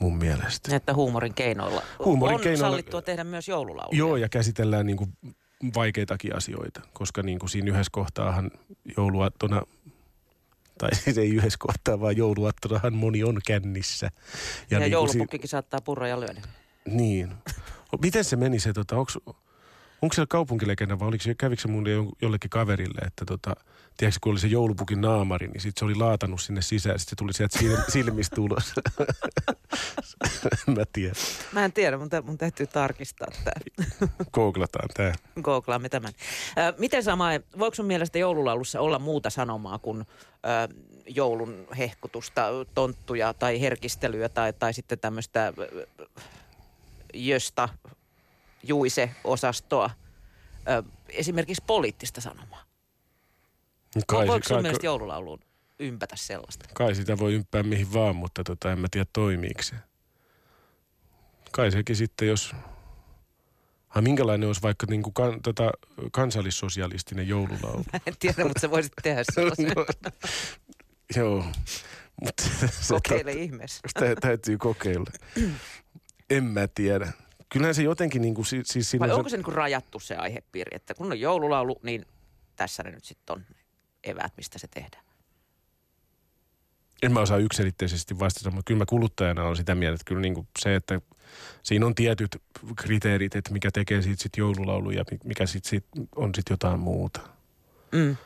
mun 0.00 0.18
mielestä. 0.18 0.76
Että 0.76 0.94
huumorin 0.94 1.34
keinoilla 1.34 1.82
Huumorin 2.04 2.34
on 2.34 2.40
keinoilla- 2.40 2.58
sallittua 2.58 3.02
tehdä 3.02 3.24
myös 3.24 3.48
joululauluja. 3.48 3.98
Joo, 3.98 4.16
ja 4.16 4.28
käsitellään 4.28 4.86
niin 4.86 4.96
kuin 4.96 5.12
vaikeitakin 5.74 6.36
asioita, 6.36 6.80
koska 6.92 7.22
niin 7.22 7.38
kuin 7.38 7.50
siinä 7.50 7.70
yhdessä 7.70 7.90
kohtaahan 7.92 8.50
jouluaattona, 8.96 9.62
tai 10.78 10.94
siis 11.04 11.18
ei 11.18 11.34
yhdessä 11.34 11.58
kohtaa, 11.58 12.00
vaan 12.00 12.16
jouluaattonahan 12.16 12.94
moni 12.94 13.24
on 13.24 13.40
kännissä. 13.46 14.06
Ja, 14.06 14.10
niin 14.60 14.70
ja 14.70 14.78
kuin 14.78 14.92
joulupukkikin 14.92 15.48
saattaa 15.48 15.80
purra 15.80 16.08
ja 16.08 16.20
lyödä. 16.20 16.40
Si- 16.40 16.48
niin. 16.86 17.34
Miten 18.02 18.24
se 18.24 18.36
meni 18.36 18.60
se, 18.60 18.72
tota, 18.72 18.96
onko 18.96 20.14
siellä 20.14 20.26
kaupunkilegenda 20.28 20.98
vai 20.98 21.08
oliko 21.08 21.22
se, 21.22 21.34
kävikö 21.34 21.62
se 21.62 21.68
mun 21.68 21.86
jo- 21.86 22.12
jollekin 22.22 22.50
kaverille, 22.50 23.00
että 23.06 23.24
tota, 23.24 23.56
tiedätkö, 23.98 24.18
kun 24.22 24.32
oli 24.32 24.40
se 24.40 24.46
joulupukin 24.46 25.00
naamari, 25.00 25.48
niin 25.48 25.60
sitten 25.60 25.80
se 25.80 25.84
oli 25.84 25.94
laatannut 25.94 26.40
sinne 26.40 26.62
sisään, 26.62 26.98
sitten 26.98 27.10
se 27.10 27.16
tuli 27.16 27.32
sieltä 27.32 27.58
sil- 27.58 27.90
silmistä 27.94 28.40
ulos. 28.40 28.72
Mä 30.76 30.84
tiedän. 30.92 31.14
Mä 31.52 31.64
en 31.64 31.72
tiedä, 31.72 31.98
mun, 31.98 32.08
tä- 32.08 32.22
mun 32.22 32.38
täytyy 32.38 32.66
tarkistaa 32.66 33.28
tämä. 33.44 33.86
Googlataan 34.34 34.88
tämä. 34.94 35.12
Googlaamme 35.42 35.88
tämän. 35.88 36.12
Ö, 36.58 36.74
miten 36.78 37.02
sama, 37.02 37.28
voiko 37.58 37.74
sun 37.74 37.86
mielestä 37.86 38.18
joululaulussa 38.18 38.80
olla 38.80 38.98
muuta 38.98 39.30
sanomaa 39.30 39.78
kuin 39.78 40.00
ö, 40.00 40.74
joulun 41.06 41.66
hehkutusta, 41.78 42.46
tonttuja 42.74 43.34
tai 43.34 43.60
herkistelyä 43.60 44.28
tai, 44.28 44.52
tai 44.52 44.74
sitten 44.74 44.98
tämmöistä 44.98 45.52
ö, 45.58 45.86
jöstä, 47.14 47.68
juise-osastoa, 48.62 49.90
ö, 50.68 50.82
esimerkiksi 51.08 51.64
poliittista 51.66 52.20
sanomaa? 52.20 52.67
Kai, 54.06 54.26
voiko 54.26 54.48
sun 54.48 54.54
kai- 54.54 54.62
mielestä 54.62 54.86
joululauluun 54.86 55.40
ympätä 55.78 56.16
sellaista? 56.18 56.68
Kai 56.74 56.94
sitä 56.94 57.18
voi 57.18 57.34
ympää 57.34 57.62
mihin 57.62 57.92
vaan, 57.92 58.16
mutta 58.16 58.44
tota, 58.44 58.72
en 58.72 58.78
mä 58.78 58.86
tiedä 58.90 59.06
toimiiko 59.12 59.62
se. 59.62 59.76
Kai 61.52 61.70
sekin 61.70 61.96
sitten, 61.96 62.28
jos... 62.28 62.54
Ha, 63.88 64.00
minkälainen 64.00 64.46
olisi 64.46 64.62
vaikka 64.62 64.86
niinku 64.90 65.10
kan, 65.12 65.42
tota, 65.42 65.70
kansallissosialistinen 66.12 67.28
joululaulu? 67.28 67.84
En 68.06 68.14
tiedä, 68.18 68.44
mutta 68.44 68.60
sä 68.60 68.70
voisit 68.70 68.92
tehdä 69.02 69.22
sellaisen. 69.34 69.72
No, 69.76 69.86
Joo, 71.16 71.44
mutta 72.20 72.42
se 72.80 72.94
Kokeile 72.94 73.32
ihmeessä. 73.32 73.80
Sitä 73.88 74.14
täytyy 74.20 74.58
kokeilla. 74.58 75.10
en 76.30 76.44
mä 76.44 76.68
tiedä. 76.74 77.12
Kyllähän 77.48 77.74
se 77.74 77.82
jotenkin 77.82 78.22
niinku, 78.22 78.44
si- 78.44 78.60
siis 78.64 78.92
Vai 78.92 79.08
silloin 79.08 79.18
onko 79.18 79.28
se 79.28 79.36
niin 79.36 79.44
kuin 79.44 79.54
rajattu 79.54 80.00
se 80.00 80.16
aihepiiri, 80.16 80.70
että 80.76 80.94
kun 80.94 81.12
on 81.12 81.20
joululaulu, 81.20 81.80
niin 81.82 82.06
tässä 82.56 82.82
ne 82.82 82.90
nyt 82.90 83.04
sitten 83.04 83.36
on 83.36 83.44
eväät, 84.04 84.32
mistä 84.36 84.58
se 84.58 84.68
tehdään. 84.68 85.04
En 87.02 87.12
mä 87.12 87.20
osaa 87.20 87.38
yksilitteisesti 87.38 88.18
vastata, 88.18 88.50
mutta 88.50 88.68
kyllä 88.68 88.78
mä 88.78 88.84
kuluttajana 88.88 89.44
on 89.44 89.56
sitä 89.56 89.74
mieltä, 89.74 89.94
että 89.94 90.04
kyllä 90.04 90.20
niin 90.20 90.34
kuin 90.34 90.48
se, 90.58 90.74
että 90.74 91.00
siinä 91.62 91.86
on 91.86 91.94
tietyt 91.94 92.42
kriteerit, 92.76 93.36
että 93.36 93.52
mikä 93.52 93.70
tekee 93.70 94.02
siitä 94.02 94.22
sit 94.22 94.36
joululaulu 94.36 94.90
ja 94.90 95.04
mi- 95.10 95.18
mikä 95.24 95.46
sit, 95.46 95.64
sit 95.64 95.84
on 96.16 96.34
sitten 96.34 96.52
jotain 96.54 96.80
muuta. 96.80 97.20
Mm. 97.92 98.16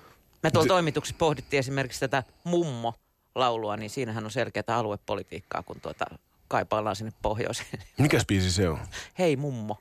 Me 0.42 0.50
tuolla 0.50 0.64
Se- 0.64 0.68
toimituksessa 0.68 1.18
pohdittiin 1.18 1.58
esimerkiksi 1.58 2.00
tätä 2.00 2.22
mummo-laulua, 2.44 3.76
niin 3.76 3.90
siinähän 3.90 4.24
on 4.24 4.30
selkeää 4.30 4.64
aluepolitiikkaa, 4.68 5.62
kun 5.62 5.80
tuota 5.80 6.04
kaipaillaan 6.48 6.96
sinne 6.96 7.12
pohjoiseen. 7.22 7.82
Mikäs 7.98 8.26
biisi 8.26 8.52
se 8.52 8.68
on? 8.68 8.78
Hei 9.18 9.36
mummo. 9.36 9.78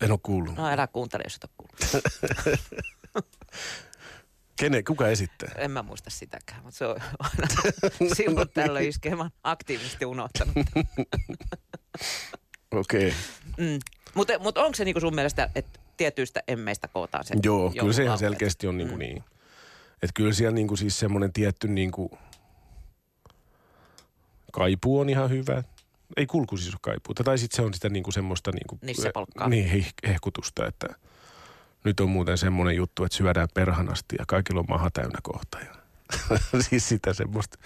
En 0.00 0.10
ole 0.10 0.18
kuullut. 0.22 0.56
No 0.56 0.66
älä 0.66 0.86
kuuntele, 0.86 1.22
jos 1.26 1.34
et 1.36 1.44
ole 1.44 1.50
kuullut. 1.56 2.04
Kene, 4.62 4.82
kuka 4.82 5.08
esittää? 5.08 5.52
En 5.56 5.70
mä 5.70 5.82
muista 5.82 6.10
sitäkään, 6.10 6.62
mutta 6.62 6.78
se 6.78 6.86
on 6.86 6.96
aina 7.18 7.46
silloin. 8.16 8.48
Mä 9.16 9.22
oon 9.22 9.30
aktiivisesti 9.44 10.04
unohtanut. 10.04 10.54
Okei. 12.70 13.08
Okay. 13.08 13.12
Mm. 13.58 13.78
Mutta 14.14 14.38
mut 14.38 14.58
onko 14.58 14.74
se 14.74 14.84
niinku 14.84 15.00
sun 15.00 15.14
mielestä, 15.14 15.50
että 15.54 15.80
tietyistä 15.96 16.42
emmeistä 16.48 16.88
kootaan 16.88 17.24
se 17.24 17.34
Joo, 17.42 17.70
kyllä 17.70 17.92
se 17.92 18.04
ihan 18.04 18.18
selkeästi 18.18 18.66
on 18.66 18.78
niinku 18.78 18.96
niin. 18.96 19.24
Että 19.92 20.12
kyllä 20.14 20.32
siellä 20.32 20.54
niinku 20.54 20.76
siis 20.76 20.98
semmoinen 20.98 21.32
tietty 21.32 21.68
niinku 21.68 22.18
kaipuu 24.52 25.00
on 25.00 25.08
ihan 25.08 25.30
hyvä. 25.30 25.62
Ei 26.16 26.26
kulku 26.26 26.56
siis 26.56 26.74
kaipuuta. 26.80 27.24
Tai 27.24 27.38
sitten 27.38 27.56
se 27.56 27.62
on 27.62 27.74
sitä 27.74 27.88
niinku 27.88 28.12
semmoista 28.12 28.50
niinku, 28.52 28.78
Nissepolkkaa. 28.82 29.48
niin, 29.48 29.70
heh- 29.70 30.08
hehkutusta, 30.08 30.66
että 30.66 30.86
nyt 31.84 32.00
on 32.00 32.08
muuten 32.08 32.38
semmoinen 32.38 32.76
juttu, 32.76 33.04
että 33.04 33.16
syödään 33.16 33.48
perhanasti 33.54 34.16
ja 34.18 34.24
kaikilla 34.28 34.60
on 34.60 34.66
maha 34.68 34.90
täynnä 34.90 35.18
kohta. 35.22 35.58
Ja 35.60 35.74
siis 36.68 36.88
sitä 36.88 37.12
semmoista. 37.12 37.58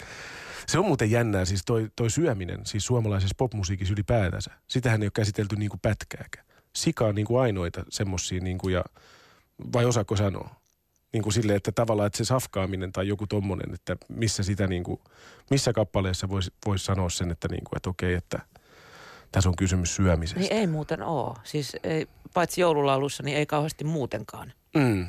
Se 0.67 0.79
on 0.79 0.85
muuten 0.85 1.11
jännää, 1.11 1.45
siis 1.45 1.65
toi, 1.65 1.89
toi 1.95 2.09
syöminen, 2.09 2.65
siis 2.65 2.85
suomalaisessa 2.85 3.35
popmusiikissa 3.37 3.93
ylipäätänsä. 3.93 4.51
Sitähän 4.67 5.01
ei 5.01 5.05
ole 5.05 5.11
käsitelty 5.15 5.55
niinku 5.55 5.77
pätkääkään. 5.81 6.45
Sika 6.75 7.05
on 7.05 7.15
niinku 7.15 7.37
ainoita 7.37 7.83
semmosia, 7.89 8.41
niinku 8.41 8.69
ja, 8.69 8.83
vai 9.73 9.85
osaako 9.85 10.15
sanoa? 10.15 10.55
Niin 11.13 11.23
kuin 11.23 11.33
silleen, 11.33 11.57
että 11.57 11.71
tavallaan 11.71 12.07
että 12.07 12.17
se 12.17 12.25
safkaaminen 12.25 12.91
tai 12.91 13.07
joku 13.07 13.27
tommonen, 13.27 13.73
että 13.73 13.97
missä 14.09 14.43
sitä 14.43 14.67
niin 14.67 14.83
kuin, 14.83 14.99
missä 15.51 15.73
kappaleessa 15.73 16.29
voisi 16.29 16.53
vois 16.65 16.85
sanoa 16.85 17.09
sen, 17.09 17.31
että, 17.31 17.47
niin 17.47 17.63
kuin, 17.63 17.77
että 17.77 17.89
okei, 17.89 18.13
että 18.13 18.39
tässä 19.31 19.49
on 19.49 19.55
kysymys 19.55 19.95
syömisestä. 19.95 20.39
Niin 20.39 20.53
ei 20.53 20.67
muuten 20.67 21.03
oo. 21.03 21.35
Siis 21.43 21.75
ei, 21.83 22.07
paitsi 22.33 22.61
joululaulussa, 22.61 23.23
niin 23.23 23.37
ei 23.37 23.45
kauheasti 23.45 23.83
muutenkaan 23.83 24.53
Mm, 24.75 25.07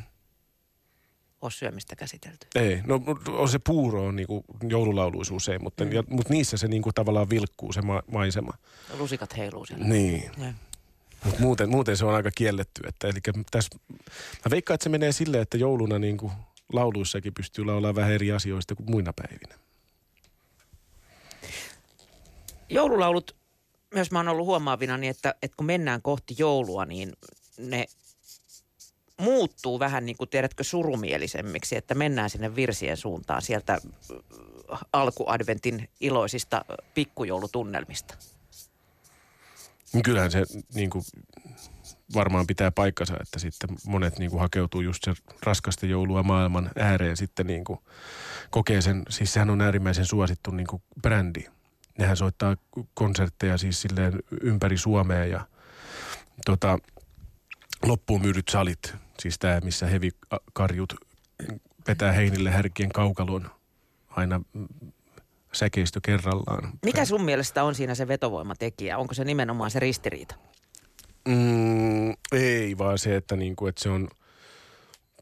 ole 1.42 1.50
syömistä 1.50 1.96
käsitelty. 1.96 2.46
ei, 2.54 2.81
no 2.87 2.98
mut 2.98 3.28
on 3.28 3.48
se 3.48 3.59
puuro 3.59 4.04
on 4.07 4.16
niin 4.16 4.26
joululauluissa 4.68 5.35
usein, 5.35 5.62
mutta, 5.62 5.85
mm. 5.85 5.92
ja, 5.92 6.02
mutta 6.11 6.33
niissä 6.33 6.57
se 6.57 6.68
niin 6.68 6.83
kuin 6.83 6.94
tavallaan 6.94 7.31
vilkkuu 7.31 7.72
se 7.72 7.83
ma- 7.83 8.02
maisema. 8.12 8.52
Lusikat 8.98 9.37
heiluu 9.37 9.66
siellä. 9.66 9.85
Niin, 9.85 10.31
Ja. 10.38 10.52
mutta 11.24 11.40
muuten, 11.40 11.68
muuten 11.70 11.96
se 11.96 12.04
on 12.04 12.14
aika 12.14 12.31
kielletty. 12.35 12.83
Että, 12.88 13.09
eli 13.09 13.18
tässä, 13.50 13.78
mä 14.44 14.50
veikkaan, 14.50 14.74
että 14.74 14.85
se 14.85 14.88
menee 14.90 15.12
silleen, 15.12 15.42
että 15.42 15.57
jouluna 15.57 15.98
niin 15.98 16.16
kuin 16.16 16.33
lauluissakin 16.72 17.35
pystyy 17.35 17.64
laulaa 17.64 17.94
vähän 17.94 18.12
eri 18.12 18.33
asioista 18.33 18.74
kuin 18.74 18.90
muina 18.90 19.12
päivinä. 19.12 19.54
Joululaulut, 22.68 23.37
myös 23.94 24.11
mä 24.11 24.18
oon 24.18 24.29
ollut 24.29 24.46
huomaavina, 24.46 24.96
niin 24.96 25.11
että, 25.11 25.35
että 25.42 25.57
kun 25.57 25.66
mennään 25.66 26.03
kohti 26.03 26.35
joulua, 26.38 26.85
niin 26.85 27.12
ne 27.59 27.87
muuttuu 29.20 29.79
vähän 29.79 30.07
niin 30.07 30.16
kuin 30.16 30.31
tiedätkö 30.31 30.64
surumielisemmiksi, 30.64 31.77
että 31.77 31.94
mennään 31.94 32.31
sinne 32.31 32.57
virsien 32.57 32.96
suuntaan 32.96 33.42
sieltä 33.42 33.72
äh, 33.72 34.79
alkuadventin 34.92 35.88
iloisista 36.01 36.64
pikkujoulutunnelmista. 36.94 38.14
Niin 39.92 40.03
Kyllähän 40.03 40.31
se 40.31 40.44
niin 40.74 40.90
kuin, 40.90 41.05
varmaan 42.14 42.46
pitää 42.46 42.70
paikkansa, 42.70 43.14
että 43.20 43.38
sitten 43.38 43.70
monet 43.87 44.18
niin 44.18 44.31
kuin, 44.31 44.40
hakeutuu 44.40 44.81
just 44.81 45.05
sen 45.05 45.14
raskasta 45.42 45.87
joulua 45.87 46.22
maailman 46.22 46.70
ääreen 46.79 47.16
sitten 47.16 47.46
niin 47.46 47.64
kuin, 47.64 47.79
kokee 48.51 48.81
sen, 48.83 49.03
siis 49.09 49.33
sehän 49.33 49.51
on 49.51 49.61
äärimmäisen 49.61 50.07
suosittu 50.07 50.51
niin 50.51 50.66
kuin, 50.66 50.83
brändi. 51.03 51.44
Nehän 51.98 52.16
soittaa 52.16 52.56
konsertteja 52.94 53.58
siis 53.58 53.82
silleen 53.82 54.12
ympäri 54.42 54.76
Suomea 54.76 55.24
ja 55.24 55.46
tota, 56.44 56.78
loppuun 57.87 58.22
myydyt 58.22 58.48
salit, 58.48 58.94
siis 59.18 59.38
tämä 59.38 59.61
missä 59.61 59.87
hevikarjut 59.87 60.94
vetää 61.88 62.12
heinille 62.12 62.50
härkien 62.50 62.92
kaukalon 62.92 63.50
aina 64.08 64.40
säkeistö 65.52 66.00
kerrallaan. 66.04 66.72
Mikä 66.84 67.04
sun 67.04 67.24
mielestä 67.24 67.64
on 67.64 67.74
siinä 67.74 67.94
se 67.94 68.08
vetovoimatekijä? 68.08 68.98
Onko 68.98 69.14
se 69.14 69.24
nimenomaan 69.24 69.70
se 69.70 69.80
ristiriita? 69.80 70.34
Mm, 71.28 72.11
ei, 72.32 72.78
vaan 72.78 72.98
se, 72.98 73.16
että, 73.16 73.37
niinku, 73.37 73.66
että 73.66 73.82
se 73.82 73.88
on 73.88 74.08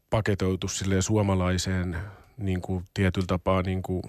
paketoitu 0.09 0.67
suomalaiseen 0.99 1.97
niin 2.37 2.61
kuin 2.61 2.85
tietyllä 2.93 3.27
tapaa 3.27 3.61
niin 3.61 3.81
kuin 3.81 4.03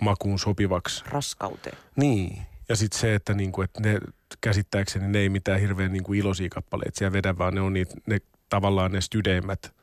makuun 0.00 0.38
sopivaksi. 0.38 1.04
Raskauteen. 1.06 1.78
Niin. 1.96 2.42
Ja 2.68 2.76
sitten 2.76 3.00
se, 3.00 3.14
että, 3.14 3.34
niin 3.34 3.52
kuin, 3.52 3.64
että 3.64 3.80
ne 3.80 3.98
käsittääkseni 4.40 5.08
ne 5.08 5.18
ei 5.18 5.28
mitään 5.28 5.60
hirveän 5.60 5.92
niin 5.92 6.04
kuin 6.04 6.18
iloisia 6.18 6.48
kappaleita 6.48 6.98
siellä 6.98 7.12
vedä, 7.12 7.38
vaan 7.38 7.54
ne 7.54 7.60
on 7.60 7.72
niitä, 7.72 7.94
ne, 8.06 8.18
tavallaan 8.48 8.92
ne 8.92 9.00
stydeimmät 9.00 9.74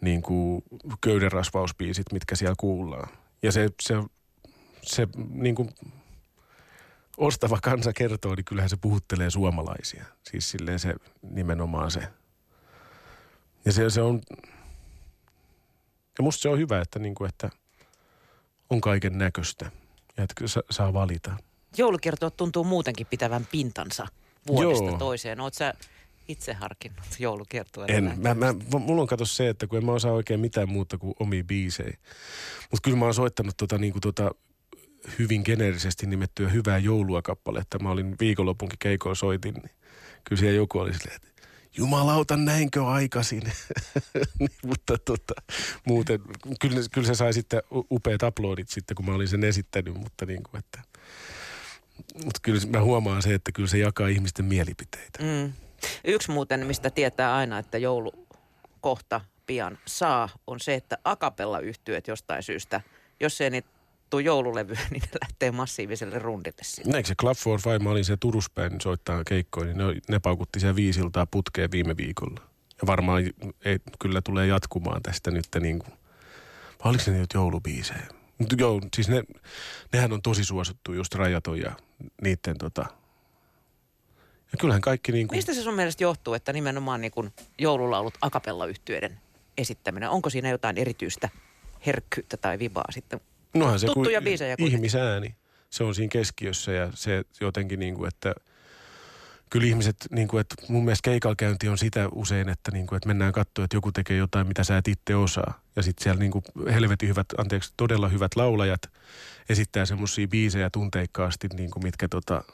niin 0.00 0.22
kuin 0.22 0.62
köydenrasvausbiisit, 1.00 2.12
mitkä 2.12 2.36
siellä 2.36 2.54
kuullaan. 2.58 3.08
Ja 3.42 3.52
se, 3.52 3.68
se, 3.82 3.94
se 4.82 5.08
niin 5.30 5.54
kuin 5.54 5.70
ostava 7.16 7.58
kansa 7.62 7.92
kertoo, 7.92 8.34
niin 8.34 8.44
kyllähän 8.44 8.70
se 8.70 8.76
puhuttelee 8.76 9.30
suomalaisia. 9.30 10.04
Siis 10.30 10.50
silleen 10.50 10.78
se 10.78 10.94
nimenomaan 11.22 11.90
se. 11.90 12.08
Ja 13.64 13.72
se, 13.72 13.90
se 13.90 14.02
on, 14.02 14.20
ja 16.18 16.22
musta 16.22 16.42
se 16.42 16.48
on 16.48 16.58
hyvä, 16.58 16.80
että, 16.80 16.98
niin 16.98 17.14
kuin, 17.14 17.28
että 17.28 17.50
on 18.72 18.80
kaiken 18.80 19.18
näköistä 19.18 19.70
ja 20.16 20.24
että 20.24 20.46
sa, 20.46 20.62
saa 20.70 20.92
valita. 20.92 21.36
Joulukiertoa 21.76 22.30
tuntuu 22.30 22.64
muutenkin 22.64 23.06
pitävän 23.06 23.46
pintansa 23.52 24.06
vuodesta 24.46 24.84
Joo. 24.84 24.98
toiseen. 24.98 25.40
Oot 25.40 25.54
sä 25.54 25.74
itse 26.28 26.52
harkinnut 26.52 27.06
joulukiertoa? 27.18 27.86
En. 27.86 28.14
Mä, 28.16 28.34
mä, 28.34 28.54
mulla 28.78 29.02
on 29.02 29.08
kato 29.08 29.24
se, 29.24 29.48
että 29.48 29.66
kun 29.66 29.78
en 29.78 29.84
mä 29.84 29.92
osaa 29.92 30.12
oikein 30.12 30.40
mitään 30.40 30.68
muuta 30.68 30.98
kuin 30.98 31.14
omia 31.20 31.44
biisejä. 31.44 31.96
Mutta 32.70 32.84
kyllä 32.84 32.96
mä 32.96 33.04
oon 33.04 33.14
soittanut 33.14 33.56
tota, 33.56 33.78
niinku 33.78 34.00
tota, 34.00 34.30
hyvin 35.18 35.42
geneerisesti 35.44 36.06
nimettyä 36.06 36.48
Hyvää 36.48 36.78
joulua 36.78 37.22
kappaletta. 37.22 37.78
Mä 37.78 37.90
olin 37.90 38.16
viikonlopunkin 38.20 38.78
keikoilla 38.78 39.14
soitin, 39.14 39.54
niin 39.54 39.70
kyllä 40.24 40.40
siellä 40.40 40.56
joku 40.56 40.78
oli 40.78 40.94
silleen, 40.94 41.16
että 41.16 41.31
Jumalauta, 41.76 42.36
näinkö 42.36 42.86
aikaisin? 42.86 43.42
niin, 44.38 44.50
mutta 44.64 44.98
tota, 44.98 45.34
muuten, 45.84 46.20
kyllä, 46.60 46.80
kyllä 46.92 47.06
se 47.06 47.14
sai 47.14 47.32
sitten 47.32 47.62
upeat 47.90 48.22
uploadit 48.22 48.68
sitten, 48.68 48.94
kun 48.94 49.06
mä 49.06 49.14
olin 49.14 49.28
sen 49.28 49.44
esittänyt, 49.44 49.94
mutta 49.94 50.26
niin 50.26 50.42
kuin, 50.42 50.58
että 50.58 50.82
mutta 52.14 52.40
kyllä 52.42 52.60
mä 52.66 52.82
huomaan 52.82 53.22
se, 53.22 53.34
että 53.34 53.52
kyllä 53.52 53.68
se 53.68 53.78
jakaa 53.78 54.08
ihmisten 54.08 54.44
mielipiteitä. 54.44 55.18
Mm. 55.22 55.52
Yksi 56.04 56.30
muuten, 56.30 56.66
mistä 56.66 56.90
tietää 56.90 57.34
aina, 57.34 57.58
että 57.58 57.78
joulu 57.78 58.26
kohta 58.80 59.20
pian 59.46 59.78
saa, 59.86 60.28
on 60.46 60.60
se, 60.60 60.74
että 60.74 60.98
akapella 61.04 61.60
yhtyöt 61.60 62.08
jostain 62.08 62.42
syystä, 62.42 62.80
jos 63.20 63.40
ei 63.40 63.50
niitä 63.50 63.68
tule 64.12 64.22
joululevyä, 64.22 64.78
niin 64.90 65.02
ne 65.02 65.18
lähtee 65.22 65.50
massiiviselle 65.50 66.18
rundille 66.18 66.62
sinne. 66.62 66.96
Eikö 66.96 67.08
se 67.08 67.14
Club 67.14 67.36
for 67.36 67.60
Five, 67.60 67.78
mä 67.78 67.90
olin 67.90 68.04
siellä 68.04 68.18
Turussa 68.20 68.50
päin 68.54 68.80
soittaa 68.80 69.24
keikkoja, 69.24 69.66
niin 69.66 69.78
ne, 69.78 69.84
ne 70.08 70.18
paukutti 70.18 70.60
siellä 70.60 70.76
viisiltaa 70.76 71.26
putkeen 71.26 71.70
viime 71.70 71.96
viikolla. 71.96 72.40
Ja 72.82 72.86
varmaan 72.86 73.22
ei, 73.64 73.78
kyllä 73.98 74.20
tulee 74.22 74.46
jatkumaan 74.46 75.02
tästä 75.02 75.30
nyt 75.30 75.46
niin 75.60 75.78
kuin, 75.78 75.92
oliko 76.84 77.02
ne 77.06 77.12
niitä 77.12 77.38
joulubiisejä? 77.38 78.06
Mutta 78.38 78.54
joo, 78.58 78.80
siis 78.96 79.08
ne, 79.08 79.22
nehän 79.92 80.12
on 80.12 80.22
tosi 80.22 80.44
suosittu, 80.44 80.92
just 80.92 81.14
Rajaton 81.14 81.58
ja 81.58 81.72
niiden 82.22 82.58
tota... 82.58 82.86
Ja 84.52 84.58
kyllähän 84.58 84.80
kaikki 84.80 85.12
niin 85.12 85.28
kuin... 85.28 85.38
Mistä 85.38 85.54
se 85.54 85.62
sun 85.62 85.74
mielestä 85.74 86.04
johtuu, 86.04 86.34
että 86.34 86.52
nimenomaan 86.52 87.00
niin 87.00 87.12
kuin 87.12 87.32
joululaulut 87.58 88.14
akapella 88.20 88.66
yhtyöiden 88.66 89.20
esittäminen, 89.58 90.10
onko 90.10 90.30
siinä 90.30 90.48
jotain 90.48 90.78
erityistä 90.78 91.28
herkkyyttä 91.86 92.36
tai 92.36 92.58
vibaa 92.58 92.92
sitten? 92.92 93.20
Nohan 93.54 93.80
se, 93.80 93.86
Tuttuja 93.86 94.20
kun 94.20 94.24
biisejä 94.24 94.56
kuitenkin. 94.56 94.74
ihmisääni, 94.76 95.34
se 95.70 95.84
on 95.84 95.94
siinä 95.94 96.08
keskiössä 96.12 96.72
ja 96.72 96.90
se 96.94 97.24
jotenkin 97.40 97.78
niin 97.78 97.94
kuin, 97.94 98.08
että 98.08 98.34
kyllä 99.50 99.66
ihmiset, 99.66 99.96
niin 100.10 100.28
kuin, 100.28 100.40
että 100.40 100.54
mun 100.68 100.84
mielestä 100.84 101.10
keikalkäynti 101.10 101.68
on 101.68 101.78
sitä 101.78 102.08
usein, 102.12 102.48
että, 102.48 102.70
niin 102.70 102.86
kuin, 102.86 102.96
että 102.96 103.06
mennään 103.06 103.32
katsoa, 103.32 103.64
että 103.64 103.76
joku 103.76 103.92
tekee 103.92 104.16
jotain, 104.16 104.46
mitä 104.46 104.64
sä 104.64 104.76
et 104.76 104.88
itse 104.88 105.16
osaa. 105.16 105.60
Ja 105.76 105.82
sitten 105.82 106.02
siellä 106.02 106.18
niin 106.18 106.32
kuin 106.32 106.44
helvetin 106.72 107.08
hyvät, 107.08 107.26
anteeksi, 107.38 107.74
todella 107.76 108.08
hyvät 108.08 108.36
laulajat 108.36 108.82
esittää 109.48 109.86
semmoisia 109.86 110.28
biisejä 110.28 110.70
tunteikkaasti, 110.70 111.48
niin 111.56 111.70
kuin 111.70 111.84
mitkä, 111.84 112.08
tota, 112.08 112.44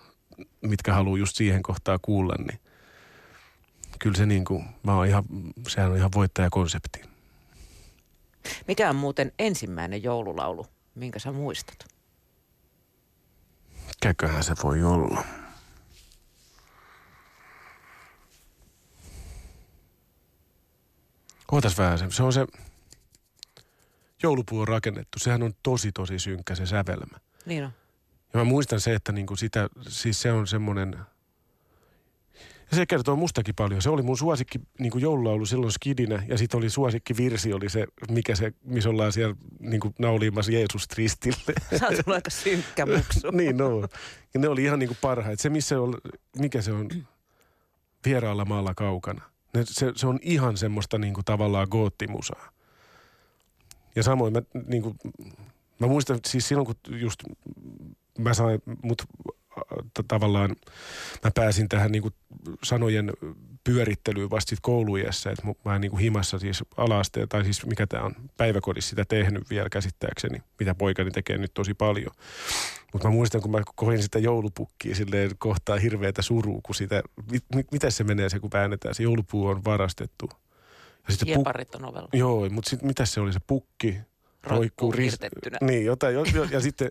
mitkä 0.61 0.95
haluaa 0.95 1.19
just 1.19 1.37
siihen 1.37 1.63
kohtaan 1.63 1.99
kuulla, 2.03 2.35
niin 2.39 2.61
kyllä 3.99 4.17
se 4.17 4.27
niin 4.27 4.45
kuin, 4.45 4.65
mä 4.83 4.95
oon 4.95 5.07
ihan, 5.07 5.25
sehän 5.69 5.91
on 5.91 5.97
ihan 5.97 6.11
voittajakonsepti. 6.15 7.01
Mikä 8.69 8.91
on 8.91 8.97
muuten 8.97 9.33
ensimmäinen 9.39 10.03
joululaulu, 10.03 10.67
minkä 10.99 11.19
sä 11.19 11.33
muistat? 11.33 11.87
Mikäköhän 13.87 14.45
se 14.45 14.55
voi 14.63 14.83
olla? 14.83 15.25
Ootas 21.53 21.79
vähän 21.79 21.99
se. 21.99 22.07
Se 22.11 22.23
on 22.23 22.33
se, 22.33 22.47
joulupuu 24.23 24.61
on 24.61 24.69
rakennettu. 24.69 25.19
Sehän 25.19 25.43
on 25.43 25.55
tosi 25.63 25.93
tosi 25.93 26.19
synkkä 26.19 26.55
se 26.55 26.67
sävelmä. 26.67 27.19
Niin 27.47 27.65
on. 27.65 27.73
Ja 28.33 28.39
mä 28.39 28.45
muistan 28.45 28.81
se, 28.81 28.95
että 28.95 29.13
niinku 29.13 29.37
sitä, 29.37 29.69
siis 29.89 30.23
se 30.23 30.33
on 30.33 30.47
semmoinen, 30.47 30.99
ja 32.71 32.77
se 32.77 32.87
kertoo 32.87 33.17
mustakin 33.17 33.55
paljon. 33.55 33.83
Se 33.83 33.91
oli 33.91 34.03
mun 34.03 34.19
suosikki 34.19 34.61
niinku 34.79 34.99
joululaulu 34.99 35.47
silloin 35.47 35.73
skidinä 35.73 36.23
ja 36.29 36.39
sitten 36.39 36.59
oli 36.59 36.71
suosikki 36.71 37.17
virsi 37.17 37.53
oli 37.53 37.69
se, 37.69 37.87
mikä 38.11 38.35
se, 38.35 38.53
missä 38.65 38.89
ollaan 38.89 39.13
siellä 39.13 39.37
niinku 39.59 39.95
nauliimassa 39.99 40.53
Jeesus 40.53 40.89
ristille. 40.97 41.55
Sä 41.79 41.87
oot 41.87 42.09
aika 42.09 42.31
synkkä 42.31 42.87
muksu. 42.87 43.31
niin, 43.37 43.57
no. 43.57 43.81
Ja 44.35 44.41
ne 44.41 44.49
oli 44.49 44.65
ihan 44.65 44.79
niinku 44.79 44.97
parhaita. 45.01 45.43
Se, 45.43 45.51
missä 45.51 45.81
on, 45.81 45.95
mikä 46.39 46.63
se 46.63 46.73
on, 46.73 46.89
vieraalla 48.05 48.45
maalla 48.45 48.75
kaukana. 48.75 49.23
Ne, 49.55 49.63
se, 49.65 49.93
se 49.97 50.07
on 50.07 50.19
ihan 50.23 50.57
semmoista 50.57 50.99
niinku 50.99 51.23
tavallaan 51.25 51.69
goottimusaa. 51.71 52.53
Ja 53.97 54.03
samoin 54.03 54.33
mä, 54.33 54.43
niinku, 54.67 54.97
mä 55.79 55.87
muistan 55.87 56.19
siis 56.27 56.49
silloin, 56.49 56.67
kun 56.67 57.01
just 57.01 57.21
mä 58.19 58.35
sain, 58.35 58.63
mut 58.83 59.03
tavallaan 60.09 60.57
mä 61.25 61.31
pääsin 61.35 61.69
tähän 61.69 61.93
niinku 61.93 62.11
sanojen 62.63 63.13
pyörittelyyn 63.65 64.31
vasta 64.31 64.51
sit 64.51 64.59
kouluiässä, 64.63 65.31
että 65.31 65.43
mä 65.65 65.75
en 65.75 65.81
niinku 65.81 65.97
himassa 65.97 66.39
siis 66.39 66.65
alaasteen, 66.77 67.29
tai 67.29 67.45
siis 67.45 67.67
mikä 67.67 67.87
tämä 67.87 68.03
on, 68.03 68.15
päiväkodissa 68.37 68.91
sitä 68.91 69.05
tehnyt 69.05 69.51
vielä 69.51 69.69
käsittääkseni, 69.69 70.43
mitä 70.59 70.75
poikani 70.75 71.11
tekee 71.11 71.39
nyt 71.39 71.55
tosi 71.55 71.75
paljon. 71.75 72.11
Mutta 72.93 73.09
mä 73.09 73.15
muistan, 73.15 73.41
kun 73.41 73.51
mä 73.51 73.63
koin 73.77 74.03
sitä 74.03 74.19
joulupukkia 74.19 74.95
silleen 74.95 75.31
kohtaa 75.39 75.79
hirveätä 75.79 76.23
surua, 76.23 76.61
kun 76.63 76.75
sitä, 76.75 77.03
mit, 77.33 77.45
mit, 77.55 77.73
miten 77.73 77.93
se 77.93 78.05
menee 78.05 78.29
se, 78.29 78.39
kun 78.39 78.51
väännetään, 78.53 78.95
se 78.95 79.03
joulupuu 79.03 79.47
on 79.47 79.65
varastettu. 79.65 80.31
Ja 81.09 81.15
sitten 81.15 81.37
puk- 81.37 81.77
on 81.77 81.85
ovella. 81.85 82.09
Joo, 82.13 82.49
mutta 82.51 82.71
sitten 82.71 82.87
mitä 82.87 83.05
se 83.05 83.21
oli 83.21 83.33
se 83.33 83.41
pukki? 83.47 83.99
Roikkuu 84.43 84.93
ris- 84.93 85.01
hirtettynä. 85.01 85.59
Niin, 85.61 85.85
jotain. 85.85 86.15
Jo, 86.15 86.25
jo, 86.35 86.45
ja 86.51 86.61
sitten 86.61 86.91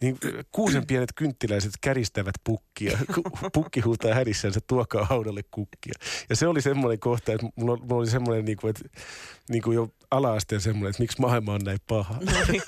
niin 0.00 0.18
kuusen 0.52 0.86
pienet 0.86 1.12
kynttiläiset 1.14 1.72
käristävät 1.80 2.34
pukkia. 2.44 2.98
Pukki 3.54 3.80
huutaa 3.80 4.14
hädissänsä, 4.14 4.60
tuokaa 4.66 5.04
haudalle 5.04 5.42
kukkia. 5.50 5.92
Ja 6.28 6.36
se 6.36 6.46
oli 6.46 6.62
semmoinen 6.62 7.00
kohta, 7.00 7.32
että 7.32 7.46
mulla, 7.56 7.76
mulla 7.76 8.00
oli 8.00 8.10
semmoinen, 8.10 8.44
niin 8.44 8.58
kuin, 8.60 8.70
että 8.70 9.00
niin 9.48 9.62
kuin 9.62 9.74
jo 9.74 9.88
ala-asteen 10.10 10.60
semmoinen, 10.60 10.90
että 10.90 11.02
miksi 11.02 11.20
maailma 11.20 11.54
on 11.54 11.60
näin 11.64 11.78
paha. 11.86 12.14
No 12.14 12.32
niin. 12.48 12.62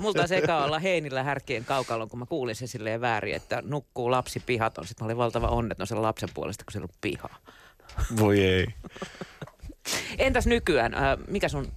Multa 0.00 0.18
taisi 0.18 0.36
eka 0.36 0.64
olla 0.64 0.78
Heinillä 0.78 1.22
härkien 1.22 1.64
kaukalon, 1.64 2.08
kun 2.08 2.18
mä 2.18 2.26
kuulin 2.26 2.54
sen 2.54 2.68
silleen 2.68 3.00
väärin, 3.00 3.34
että 3.34 3.62
nukkuu 3.64 4.10
lapsi 4.10 4.40
pihaton. 4.40 4.86
Sitten 4.86 5.04
mä 5.04 5.06
olin 5.06 5.16
valtava 5.16 5.48
onneton 5.48 5.86
sen 5.86 6.02
lapsen 6.02 6.28
puolesta, 6.34 6.64
kun 6.64 6.72
se 6.72 6.78
ollut 6.78 7.00
pihaa. 7.00 7.38
Voi 8.18 8.40
ei. 8.40 8.66
Entäs 10.18 10.46
nykyään, 10.46 10.94
äh, 10.94 11.18
mikä 11.28 11.48
sun 11.48 11.72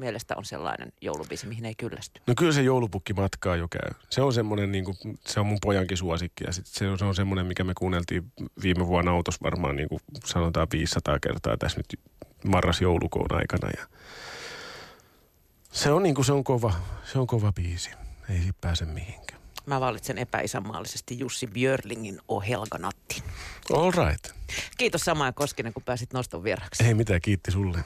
mielestä 0.00 0.34
on 0.36 0.44
sellainen 0.44 0.92
joulubiisi, 1.00 1.46
mihin 1.46 1.64
ei 1.64 1.74
kyllästy? 1.74 2.20
No 2.26 2.34
kyllä 2.36 2.52
se 2.52 2.62
joulupukki 2.62 3.12
matkaa 3.12 3.56
jo 3.56 3.68
käy. 3.68 3.90
Se 4.10 4.22
on 4.22 4.32
semmoinen, 4.32 4.72
niin 4.72 4.84
kuin, 4.84 4.96
se 5.26 5.40
on 5.40 5.46
mun 5.46 5.58
pojankin 5.62 5.96
suosikki 5.96 6.44
ja 6.44 6.52
sit 6.52 6.66
se, 6.66 6.88
on, 6.88 6.98
se 6.98 7.04
on 7.04 7.14
semmoinen, 7.14 7.46
mikä 7.46 7.64
me 7.64 7.72
kuunneltiin 7.78 8.32
viime 8.62 8.86
vuonna 8.86 9.10
autossa 9.10 9.40
varmaan 9.42 9.76
niin 9.76 9.88
kuin 9.88 10.00
sanotaan 10.24 10.66
500 10.72 11.18
kertaa 11.18 11.56
tässä 11.56 11.78
nyt 11.78 12.00
marras-joulukoon 12.44 13.36
aikana. 13.36 13.70
Ja 13.76 13.86
se 15.72 15.90
on 15.90 16.02
niin 16.02 16.14
kuin, 16.14 16.24
se 16.24 16.32
on 16.32 16.44
kova, 16.44 16.72
se 17.04 17.18
on 17.18 17.26
kova 17.26 17.52
biisi. 17.52 17.90
Ei 18.28 18.38
siitä 18.38 18.58
pääse 18.60 18.84
mihinkään. 18.84 19.40
Mä 19.66 19.80
valitsen 19.80 20.18
epäisänmaallisesti 20.18 21.18
Jussi 21.18 21.46
Björlingin 21.46 22.20
O 22.28 22.40
Helga 22.40 22.78
Nattin. 22.78 23.22
All 23.72 23.90
right. 23.90 24.28
Kiitos 24.78 25.00
Samaa 25.00 25.32
Koskinen, 25.32 25.72
kun 25.72 25.82
pääsit 25.82 26.12
noston 26.12 26.44
vieraksi. 26.44 26.84
Ei 26.84 26.94
mitään, 26.94 27.20
kiitti 27.20 27.50
sulle. 27.50 27.84